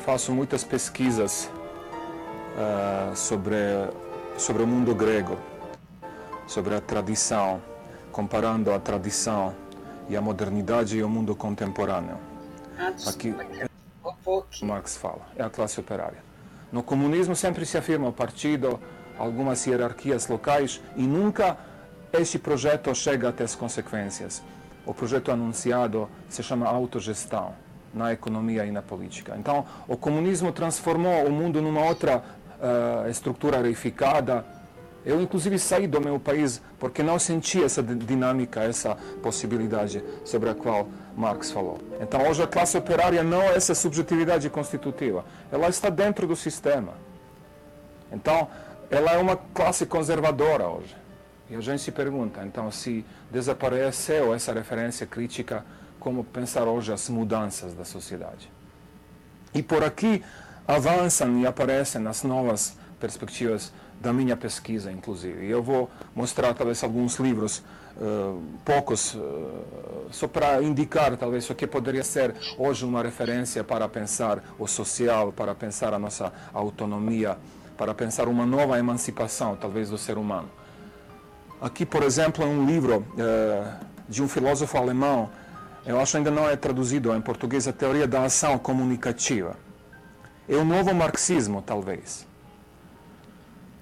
[0.04, 1.48] faço muitas pesquisas
[2.56, 3.56] uh, sobre,
[4.36, 5.38] sobre o mundo grego,
[6.50, 7.62] sobre a tradição,
[8.10, 9.54] comparando a tradição
[10.08, 12.18] e a modernidade e o mundo contemporâneo.
[13.06, 13.32] Aqui,
[14.60, 16.18] Marx fala, é a classe operária.
[16.72, 18.80] No comunismo sempre se afirma o partido,
[19.16, 21.56] algumas hierarquias locais e nunca
[22.12, 24.42] este projeto chega até as consequências.
[24.84, 27.54] O projeto anunciado se chama autogestão
[27.94, 29.36] na economia e na política.
[29.38, 32.24] Então, o comunismo transformou o mundo numa outra
[32.58, 34.44] uh, estrutura reificada.
[35.04, 40.54] Eu, inclusive, saí do meu país porque não senti essa dinâmica, essa possibilidade sobre a
[40.54, 41.78] qual Marx falou.
[42.00, 46.92] Então, hoje a classe operária não é essa subjetividade constitutiva, ela está dentro do sistema.
[48.12, 48.48] Então,
[48.90, 50.96] ela é uma classe conservadora hoje.
[51.48, 55.64] E a gente se pergunta, então, se desapareceu essa referência crítica
[55.98, 58.50] como pensar hoje as mudanças da sociedade.
[59.52, 60.22] E por aqui
[60.66, 65.46] avançam e aparecem as novas perspectivas da minha pesquisa, inclusive.
[65.46, 67.62] Eu vou mostrar talvez alguns livros,
[67.98, 69.18] uh, poucos, uh,
[70.10, 75.30] só para indicar talvez o que poderia ser hoje uma referência para pensar o social,
[75.32, 77.36] para pensar a nossa autonomia,
[77.76, 80.48] para pensar uma nova emancipação, talvez, do ser humano.
[81.60, 85.28] Aqui, por exemplo, é um livro uh, de um filósofo alemão,
[85.84, 89.56] eu acho ainda não é traduzido em português, a teoria da ação comunicativa.
[90.48, 92.29] É o novo marxismo, talvez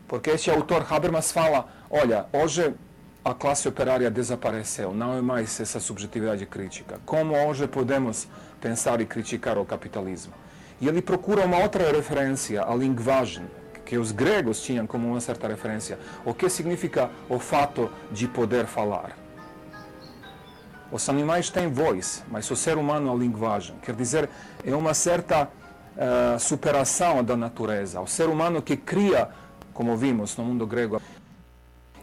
[0.08, 2.74] porque este autor Habermas fala, olha, hoje
[3.22, 6.98] a classe operária desapareceu, não é mais essa subjetividade crítica.
[7.04, 8.26] Como hoje podemos
[8.58, 10.32] pensar e criticar o capitalismo?
[10.80, 13.44] E ele procura uma outra referência, a linguagem,
[13.84, 15.98] que os gregos tinham como uma certa referência.
[16.24, 19.16] O que significa o fato de poder falar?
[20.90, 23.76] Os animais têm voz, mas o ser humano a linguagem.
[23.82, 24.30] Quer dizer,
[24.64, 28.00] é uma certa uh, superação da natureza.
[28.00, 29.28] O ser humano que cria
[29.78, 31.00] como vimos no mundo grego.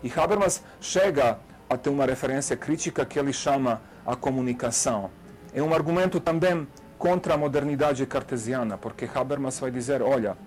[0.01, 1.37] E Habermas chega
[1.69, 5.11] a ter uma referência crítica que ele chama a comunicação.
[5.53, 6.65] É um argumento também
[6.97, 10.37] contra a modernidade cartesiana, porque Habermas vai dizer, olha,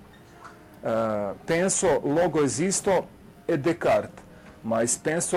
[0.82, 3.04] uh, penso, logo existo,
[3.46, 4.24] é Descartes,
[4.64, 5.36] mas penso,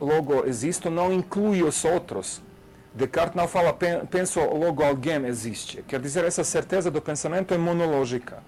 [0.00, 2.40] logo existo não inclui os outros.
[2.94, 3.76] Descartes não fala
[4.08, 5.82] penso, logo alguém existe.
[5.82, 8.40] Quer dizer, essa certeza do pensamento é monológica.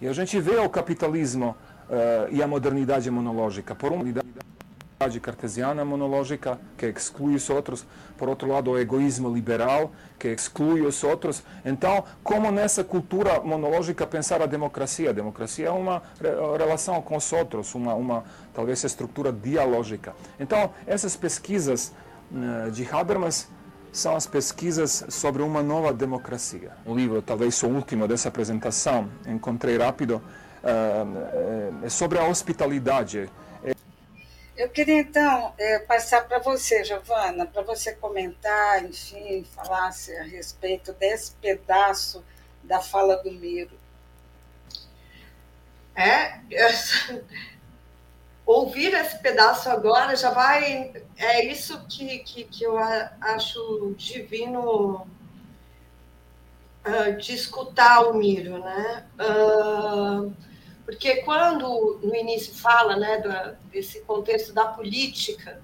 [0.00, 1.54] E a gente vê o capitalismo
[1.88, 3.74] uh, e a modernidade monológica.
[3.74, 7.86] Por uma modernidade cartesiana monológica, que exclui os outros.
[8.16, 11.42] Por outro lado, o egoísmo liberal, que exclui os outros.
[11.64, 15.10] Então, como nessa cultura monológica pensar a democracia?
[15.10, 16.02] A democracia é uma
[16.58, 18.24] relação com os outros, uma, uma
[18.54, 20.14] talvez estrutura dialógica.
[20.38, 21.92] Então, essas pesquisas
[22.32, 23.48] uh, de Habermas
[23.92, 26.72] são as pesquisas sobre uma nova democracia.
[26.86, 30.22] Um livro, talvez o último dessa apresentação, encontrei rápido,
[31.82, 33.30] é sobre a hospitalidade.
[34.56, 40.92] Eu queria então é, passar para você, Giovana, para você comentar, enfim, falasse a respeito
[40.92, 42.22] desse pedaço
[42.62, 43.72] da fala do Miro.
[45.96, 46.40] É,
[48.50, 50.92] ouvir esse pedaço agora já vai.
[51.16, 55.06] É isso que, que, que eu acho divino
[56.84, 59.06] uh, de escutar o Miro, né?
[59.18, 60.32] Uh,
[60.84, 65.62] porque quando no início fala né, do, desse contexto da política,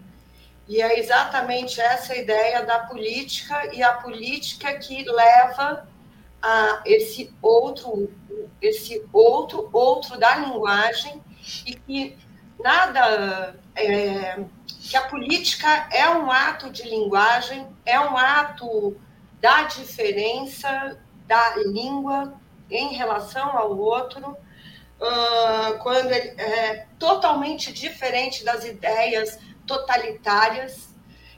[0.68, 5.88] e é exatamente essa ideia da política e a política que leva
[6.42, 8.12] a esse outro,
[8.60, 11.22] esse outro, outro da linguagem
[11.64, 12.25] e que
[12.58, 14.44] nada é,
[14.80, 18.96] que a política é um ato de linguagem, é um ato
[19.40, 22.34] da diferença da língua
[22.70, 30.94] em relação ao outro, uh, quando ele é totalmente diferente das ideias totalitárias,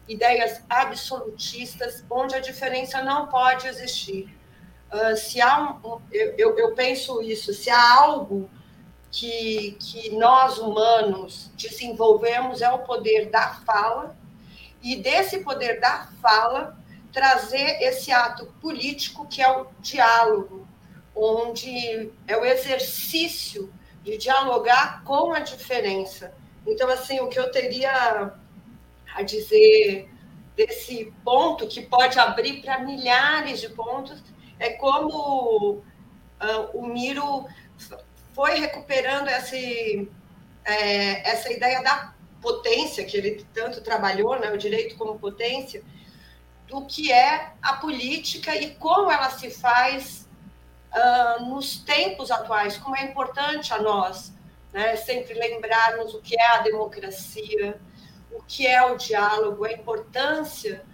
[0.07, 4.35] ideias absolutistas, onde a diferença não pode existir.
[4.93, 8.49] Uh, se há um, eu, eu penso isso, se há algo
[9.11, 14.16] que, que nós humanos desenvolvemos é o poder da fala,
[14.82, 16.78] e desse poder da fala
[17.12, 20.66] trazer esse ato político que é o diálogo,
[21.14, 23.72] onde é o exercício
[24.04, 26.32] de dialogar com a diferença.
[26.66, 28.32] Então, assim, o que eu teria
[29.14, 30.09] a dizer
[30.54, 34.22] desse ponto, que pode abrir para milhares de pontos,
[34.59, 35.82] é como uh,
[36.74, 37.46] o Miro
[38.39, 40.09] foi recuperando esse,
[40.64, 45.82] é, essa ideia da potência, que ele tanto trabalhou, né, o direito como potência,
[46.68, 50.28] do que é a política e como ela se faz
[50.95, 54.32] uh, nos tempos atuais, como é importante a nós,
[54.72, 57.80] né, sempre lembrarmos o que é a democracia,
[58.30, 60.84] o que é o diálogo, a importância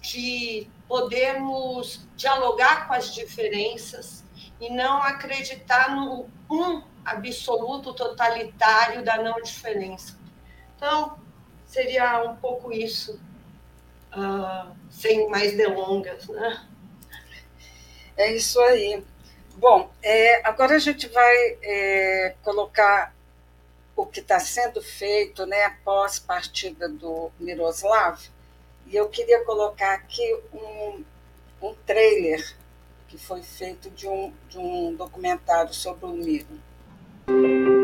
[0.00, 4.22] de podermos dialogar com as diferenças
[4.60, 10.16] e não acreditar no um absoluto totalitário da não diferença.
[10.76, 11.18] Então,
[11.66, 13.20] seria um pouco isso,
[14.12, 16.66] uh, sem mais delongas, né?
[18.16, 19.02] É isso aí.
[19.56, 23.14] Bom, é, agora a gente vai é, colocar
[23.96, 28.20] o que está sendo feito né, após partida do Miroslav.
[28.86, 31.04] E eu queria colocar aqui um,
[31.62, 32.56] um trailer
[33.08, 36.60] que foi feito de um, de um documentário sobre o Miro.
[37.28, 37.81] Rose,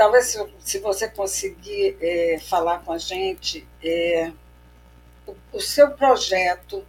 [0.00, 4.32] talvez se você conseguir é, falar com a gente, é,
[5.26, 6.82] o, o, seu projeto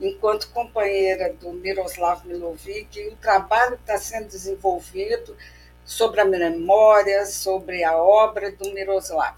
[0.00, 5.36] enquanto companheira do Miroslav Milovic e o trabalho que está sendo desenvolvido
[5.84, 9.36] sobre a memória, sobre a obra do Miroslav.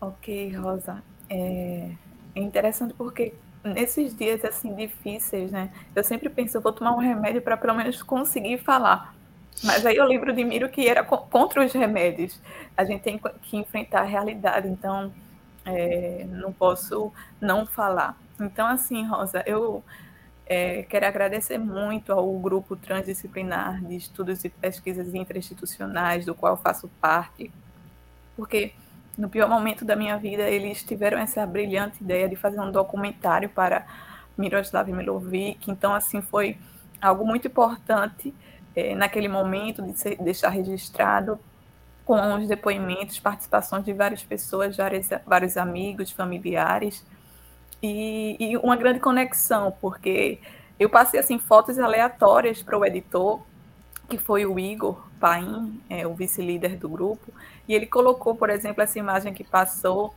[0.00, 1.02] Ok, Rosa.
[1.28, 1.90] É,
[2.36, 3.34] é interessante porque
[3.64, 5.72] nesses dias assim difíceis, né?
[5.96, 9.17] Eu sempre penso, eu vou tomar um remédio para pelo menos conseguir falar.
[9.62, 12.40] Mas aí eu lembro de Miro que era contra os remédios.
[12.76, 15.12] A gente tem que enfrentar a realidade, então
[15.64, 18.16] é, não posso não falar.
[18.40, 19.82] Então, assim, Rosa, eu
[20.46, 26.88] é, quero agradecer muito ao grupo transdisciplinar de estudos e pesquisas intrainstitucionais, do qual faço
[27.00, 27.50] parte,
[28.36, 28.72] porque
[29.16, 33.48] no pior momento da minha vida eles tiveram essa brilhante ideia de fazer um documentário
[33.48, 33.84] para
[34.38, 35.68] Miroslav Milovic.
[35.68, 36.56] Então, assim, foi
[37.02, 38.32] algo muito importante
[38.78, 41.36] é, naquele momento, de ser, deixar registrado
[42.04, 47.04] com os depoimentos, participações de várias pessoas, vários, vários amigos, familiares,
[47.82, 50.38] e, e, uma grande conexão, porque
[50.78, 53.40] eu passei assim fotos aleatórias para o editor,
[54.08, 57.32] que foi o Igor Paim, é, o vice-líder do grupo,
[57.66, 60.14] e ele colocou, por exemplo, essa imagem que passou,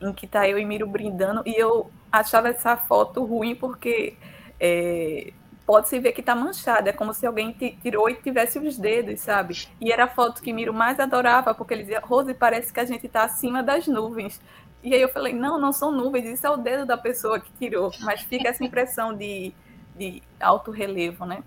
[0.00, 4.16] em que está eu e Miro brindando, e eu achava essa foto ruim porque
[4.60, 5.32] é,
[5.68, 9.68] pode-se ver que está manchada, é como se alguém tirou e tivesse os dedos, sabe?
[9.78, 12.86] E era a foto que Miro mais adorava, porque ele dizia, Rose, parece que a
[12.86, 14.40] gente está acima das nuvens.
[14.82, 17.52] E aí eu falei, não, não são nuvens, isso é o dedo da pessoa que
[17.58, 19.52] tirou, mas fica essa impressão de,
[19.94, 21.42] de alto relevo, né?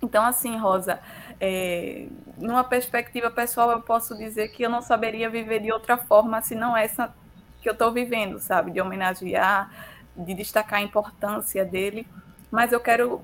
[0.00, 0.98] Então, assim, Rosa,
[1.38, 2.06] é,
[2.38, 6.54] numa perspectiva pessoal, eu posso dizer que eu não saberia viver de outra forma se
[6.54, 7.12] não essa
[7.60, 8.70] que eu estou vivendo, sabe?
[8.70, 9.70] De homenagear,
[10.16, 12.06] de destacar a importância dele.
[12.50, 13.22] Mas eu quero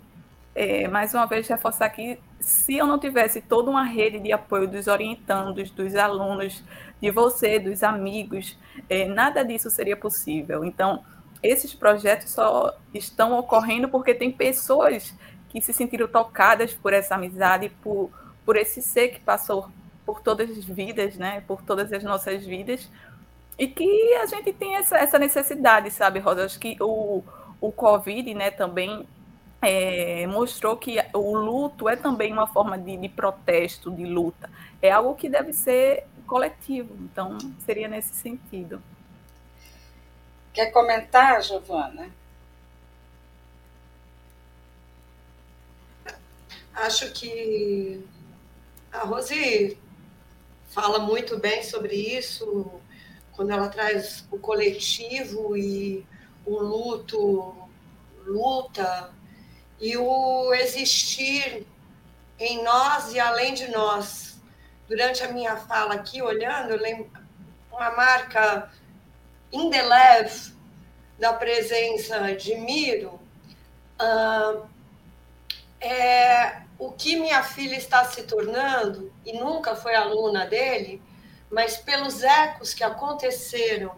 [0.54, 4.68] é, mais uma vez reforçar que se eu não tivesse toda uma rede de apoio
[4.68, 6.62] dos orientandos, dos alunos,
[7.00, 8.56] de você, dos amigos,
[8.88, 10.64] é, nada disso seria possível.
[10.64, 11.04] Então,
[11.42, 15.14] esses projetos só estão ocorrendo porque tem pessoas
[15.48, 18.10] que se sentiram tocadas por essa amizade, por,
[18.44, 19.68] por esse ser que passou
[20.06, 22.90] por todas as vidas, né, por todas as nossas vidas,
[23.58, 26.44] e que a gente tem essa, essa necessidade, sabe, Rosa?
[26.44, 27.22] Acho que o,
[27.60, 29.06] o Covid, né, também
[29.66, 34.50] é, mostrou que o luto é também uma forma de, de, protesto, de luta.
[34.80, 38.82] É algo que deve ser coletivo, então seria nesse sentido.
[40.52, 42.08] Quer comentar, Giovana?
[46.74, 48.04] Acho que
[48.92, 49.78] a Rose
[50.68, 52.80] fala muito bem sobre isso,
[53.32, 56.04] quando ela traz o coletivo e
[56.44, 57.54] o luto,
[58.26, 59.12] luta,
[59.80, 61.66] e o existir
[62.38, 64.40] em nós e além de nós.
[64.88, 66.74] Durante a minha fala aqui, olhando,
[67.70, 68.70] uma marca
[69.52, 70.52] indeleve
[71.18, 73.20] da presença de Miro
[74.00, 74.66] uh,
[75.80, 81.00] é o que minha filha está se tornando, e nunca foi aluna dele,
[81.50, 83.96] mas pelos ecos que aconteceram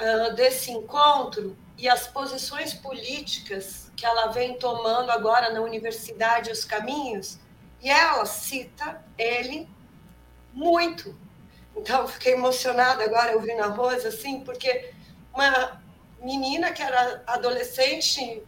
[0.00, 6.64] uh, desse encontro e as posições políticas que ela vem tomando agora na universidade os
[6.64, 7.38] caminhos,
[7.80, 9.68] e ela cita ele
[10.52, 11.16] muito.
[11.74, 14.92] Então, fiquei emocionada agora ouvindo a Rosa, assim, porque
[15.32, 15.80] uma
[16.20, 18.42] menina que era adolescente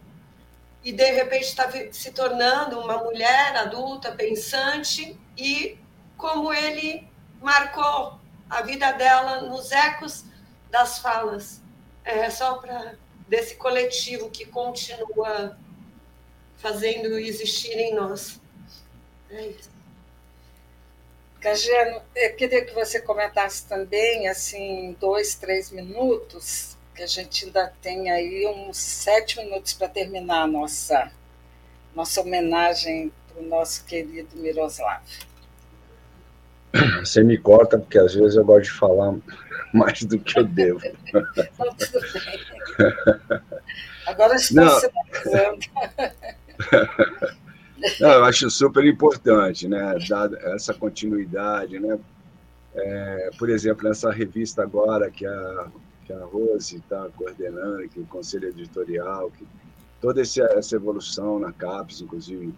[0.83, 5.77] e de repente está se tornando uma mulher adulta, pensante, e
[6.17, 7.07] como ele
[7.41, 8.19] marcou
[8.49, 10.25] a vida dela nos ecos
[10.69, 11.61] das falas.
[12.03, 12.95] É só para
[13.29, 15.57] desse coletivo que continua
[16.57, 18.41] fazendo existir em nós.
[19.29, 19.69] É isso.
[21.39, 27.73] Cagiano, eu queria que você comentasse também, assim, dois, três minutos, que a gente ainda
[27.81, 31.09] tem aí uns sete minutos para terminar a nossa,
[31.95, 35.01] nossa homenagem para o nosso querido Miroslav.
[36.99, 39.15] Você me corta, porque às vezes eu gosto de falar
[39.73, 40.81] mais do que eu devo.
[41.13, 42.39] Não, tudo bem.
[44.07, 44.63] Agora estou
[47.99, 48.09] Não.
[48.11, 51.97] eu acho super importante, né, dar essa continuidade, né,
[52.75, 55.67] é, por exemplo, nessa revista agora que a,
[56.05, 59.47] que a Rose está coordenando, que o conselho editorial, que
[60.01, 62.53] toda essa evolução na CAPES, inclusive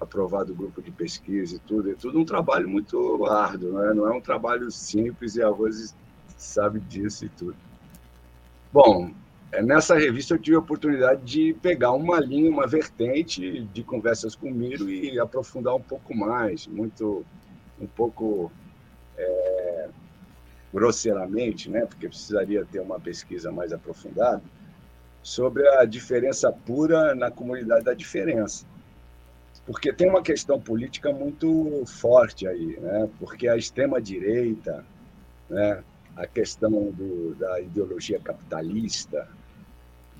[0.00, 3.94] aprovado o grupo de pesquisa e tudo, é tudo um trabalho muito árduo, não é,
[3.94, 5.94] não é um trabalho simples e a Rose
[6.36, 7.56] sabe disso e tudo.
[8.72, 9.10] Bom,
[9.62, 14.48] nessa revista eu tive a oportunidade de pegar uma linha, uma vertente de conversas com
[14.48, 17.24] o Miro e aprofundar um pouco mais, muito,
[17.80, 18.50] um pouco
[19.16, 19.88] é,
[20.72, 24.42] grosseiramente, né, porque precisaria ter uma pesquisa mais aprofundada,
[25.22, 28.66] sobre a diferença pura na comunidade da diferença.
[29.66, 33.08] Porque tem uma questão política muito forte aí, né?
[33.18, 34.84] porque a extrema-direita,
[35.48, 35.82] né?
[36.14, 39.26] a questão do, da ideologia capitalista,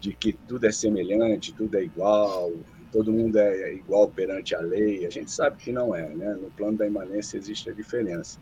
[0.00, 2.52] de que tudo é semelhante, tudo é igual,
[2.92, 6.34] todo mundo é igual perante a lei, a gente sabe que não é, né?
[6.34, 8.38] No plano da imanência existe a diferença.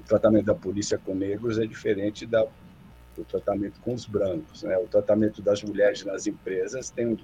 [0.00, 2.46] O tratamento da polícia com negros é diferente da,
[3.14, 4.76] do tratamento com os brancos, né?
[4.78, 7.16] O tratamento das mulheres nas empresas tem um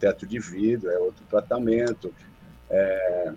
[0.00, 2.12] teto de vidro, é outro tratamento,
[2.72, 3.32] é,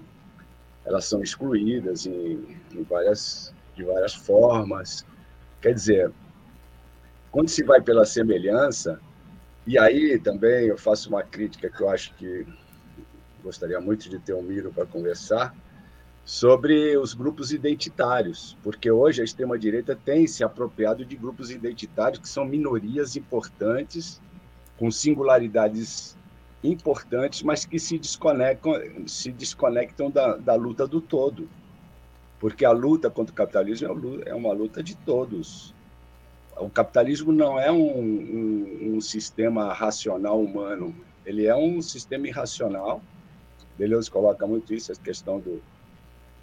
[0.85, 5.05] elas são excluídas em, em várias, de várias formas.
[5.61, 6.11] Quer dizer,
[7.31, 8.99] quando se vai pela semelhança,
[9.67, 12.47] e aí também eu faço uma crítica que eu acho que
[13.43, 15.55] gostaria muito de ter um Miro para conversar,
[16.23, 22.27] sobre os grupos identitários, porque hoje a extrema-direita tem se apropriado de grupos identitários que
[22.27, 24.19] são minorias importantes,
[24.77, 26.17] com singularidades
[26.63, 28.73] importantes, mas que se desconectam,
[29.07, 31.47] se desconectam da, da luta do todo
[32.39, 35.73] porque a luta contra o capitalismo é, é uma luta de todos.
[36.57, 40.95] O capitalismo não é um, um, um sistema racional humano,
[41.25, 43.01] ele é um sistema irracional.
[43.77, 45.61] Deleuze coloca muito isso, a questão do,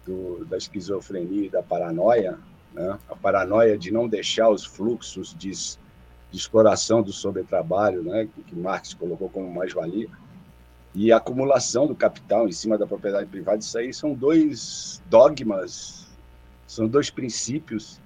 [0.05, 2.37] do, da esquizofrenia e da paranoia,
[2.73, 2.99] né?
[3.09, 5.51] a paranoia de não deixar os fluxos de,
[6.37, 8.27] exploração do sobretrabalho, né?
[8.47, 10.09] que Marx colocou como mais-valia,
[10.95, 16.07] e a acumulação do capital em cima da propriedade privada, isso aí são dois dogmas,
[16.67, 17.99] são dois princípios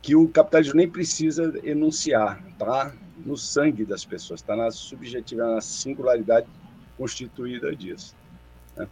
[0.00, 5.60] que o capitalismo nem precisa enunciar, tá no sangue das pessoas, está na subjetividade, na
[5.60, 6.46] singularidade
[6.96, 8.14] constituída disso.
[8.74, 8.88] Né?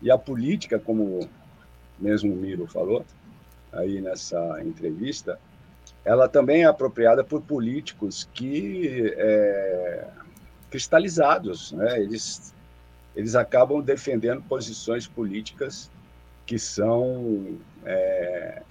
[0.00, 1.28] E a política, como
[1.98, 3.04] mesmo o Miro falou
[3.72, 5.40] aí nessa entrevista,
[6.04, 10.08] ela também é apropriada por políticos que é,
[10.70, 12.00] cristalizados, né?
[12.00, 12.52] eles
[13.14, 15.90] eles acabam defendendo posições políticas
[16.46, 18.62] que são é,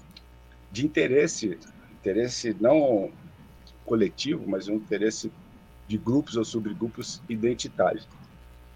[0.72, 1.60] de interesse,
[1.92, 3.12] interesse não
[3.86, 5.32] coletivo, mas um interesse
[5.88, 8.08] de grupos ou subgrupos identitários.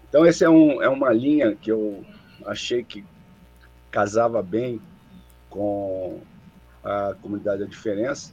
[0.08, 2.04] Então, essa é, um, é uma linha que eu
[2.44, 3.04] achei que
[3.90, 4.80] casava bem
[5.50, 6.20] com
[6.84, 8.32] a comunidade da diferença,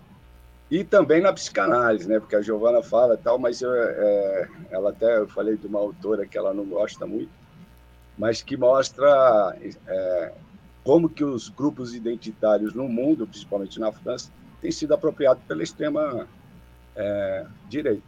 [0.74, 2.20] e também na psicanálise, né?
[2.20, 6.26] Porque a Giovana fala tal, mas eu, é, ela até eu falei de uma autora
[6.26, 7.30] que ela não gosta muito,
[8.18, 9.56] mas que mostra
[9.86, 10.32] é,
[10.84, 16.28] como que os grupos identitários no mundo, principalmente na França, têm sido apropriados pela extrema
[16.96, 18.02] é, direita.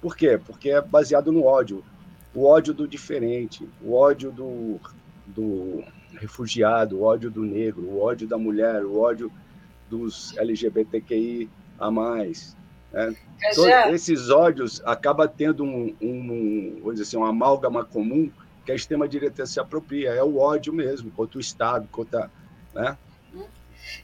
[0.00, 0.38] Por quê?
[0.38, 1.82] Porque é baseado no ódio,
[2.32, 4.78] o ódio do diferente, o ódio do,
[5.26, 9.32] do refugiado, o ódio do negro, o ódio da mulher, o ódio
[9.90, 12.56] dos LGBTQI a mais.
[12.92, 13.14] Né?
[13.54, 18.30] Todos esses ódios acaba tendo um, um, vou dizer assim, uma amálgama comum
[18.64, 20.10] que a extrema-direita se apropria.
[20.10, 22.30] É o ódio mesmo, contra o Estado, contra...
[22.72, 22.96] Né?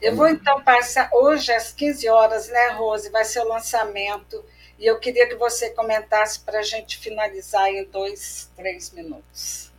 [0.01, 3.09] Eu vou então passar hoje às 15 horas, né, Rose?
[3.09, 4.43] Vai ser o lançamento.
[4.77, 9.71] E eu queria que você comentasse para a gente finalizar em dois, três minutos.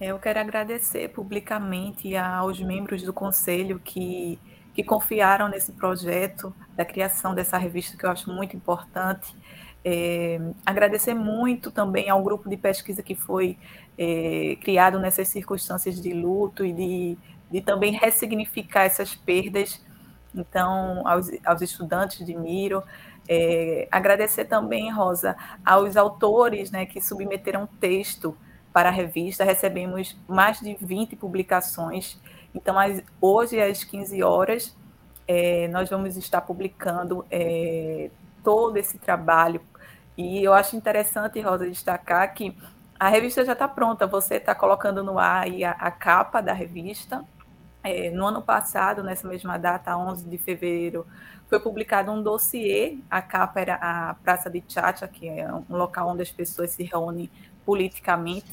[0.00, 4.38] Eu quero agradecer publicamente aos membros do conselho que
[4.74, 9.34] que confiaram nesse projeto da criação dessa revista, que eu acho muito importante.
[9.84, 13.58] É, agradecer muito também ao grupo de pesquisa que foi
[13.98, 17.18] é, criado nessas circunstâncias de luto e de,
[17.50, 19.84] de também ressignificar essas perdas.
[20.34, 22.82] Então, aos, aos estudantes de Miro,
[23.28, 28.36] é, agradecer também, Rosa, aos autores né, que submeteram texto
[28.72, 29.44] para a revista.
[29.44, 32.18] Recebemos mais de 20 publicações
[32.54, 32.76] então,
[33.20, 34.76] hoje, às 15 horas,
[35.26, 38.10] é, nós vamos estar publicando é,
[38.44, 39.60] todo esse trabalho.
[40.16, 42.56] E eu acho interessante, Rosa, destacar que
[43.00, 47.24] a revista já está pronta, você está colocando no ar a, a, capa da revista.
[47.82, 51.04] É, no ano passado, nessa mesma data, 11 de fevereiro,
[51.48, 52.98] foi publicado um dossiê.
[53.10, 56.84] A capa era a Praça de Chacha, que é um local onde as pessoas se
[56.84, 57.28] reúnem
[57.64, 58.52] politicamente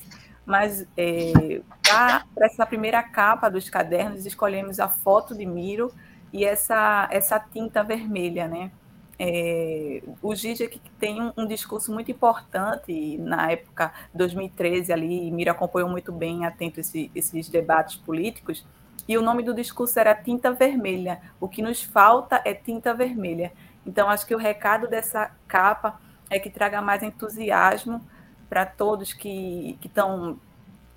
[0.50, 5.93] mas é, para essa primeira capa dos cadernos escolhemos a foto de Miro
[6.34, 8.72] e essa, essa tinta vermelha, né?
[9.20, 15.88] É, o Zizek tem um, um, discurso muito importante na época 2013 ali, Miro acompanhou
[15.88, 18.66] muito bem atento esse, esses debates políticos
[19.08, 21.22] e o nome do discurso era tinta vermelha.
[21.39, 23.52] O que nos falta é tinta vermelha.
[23.86, 28.02] Então acho que o recado dessa capa é que traga mais entusiasmo
[28.50, 30.39] para todos que estão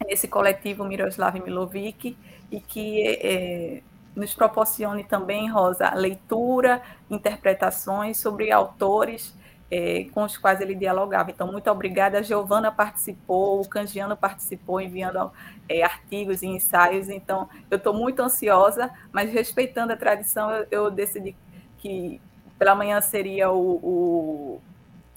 [0.07, 2.17] nesse coletivo Miroslav Milovic
[2.51, 3.83] e que é,
[4.17, 9.37] nos proporcione também, Rosa, leitura, interpretações sobre autores
[9.71, 11.31] é, com os quais ele dialogava.
[11.31, 12.19] Então, muito obrigada.
[12.19, 15.33] A Giovana participou, o Cangiano participou, enviando
[15.67, 17.09] é, artigos e ensaios.
[17.09, 21.35] Então, eu estou muito ansiosa, mas respeitando a tradição, eu, eu decidi
[21.79, 22.21] que
[22.59, 24.61] pela manhã seria o, o,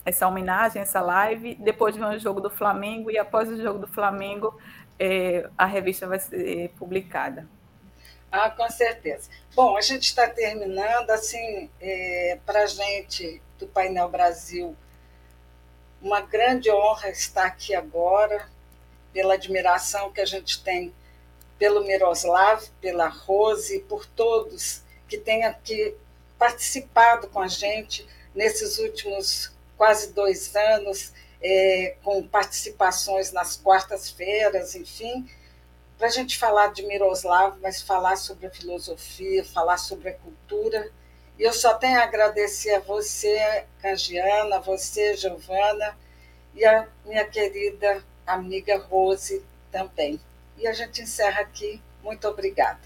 [0.05, 1.55] essa homenagem, essa live.
[1.55, 4.57] Depois vem o jogo do Flamengo e após o jogo do Flamengo,
[4.99, 7.47] é, a revista vai ser publicada.
[8.31, 9.29] Ah, com certeza.
[9.55, 14.75] Bom, a gente está terminando, assim, é, para a gente do Painel Brasil,
[16.01, 18.47] uma grande honra estar aqui agora,
[19.13, 20.93] pela admiração que a gente tem
[21.57, 25.95] pelo Miroslav, pela Rose, por todos que têm aqui
[26.37, 29.54] participado com a gente nesses últimos
[29.85, 35.27] quase dois anos, é, com participações nas quartas-feiras, enfim
[35.97, 40.91] para a gente falar de Miroslav, mas falar sobre a filosofia, falar sobre a cultura.
[41.39, 45.97] E eu só tenho a agradecer a você, Cangiana, a você, Giovana,
[46.53, 50.19] e a minha querida amiga Rose também.
[50.57, 51.81] E a gente encerra aqui.
[52.03, 52.79] Muito obrigada.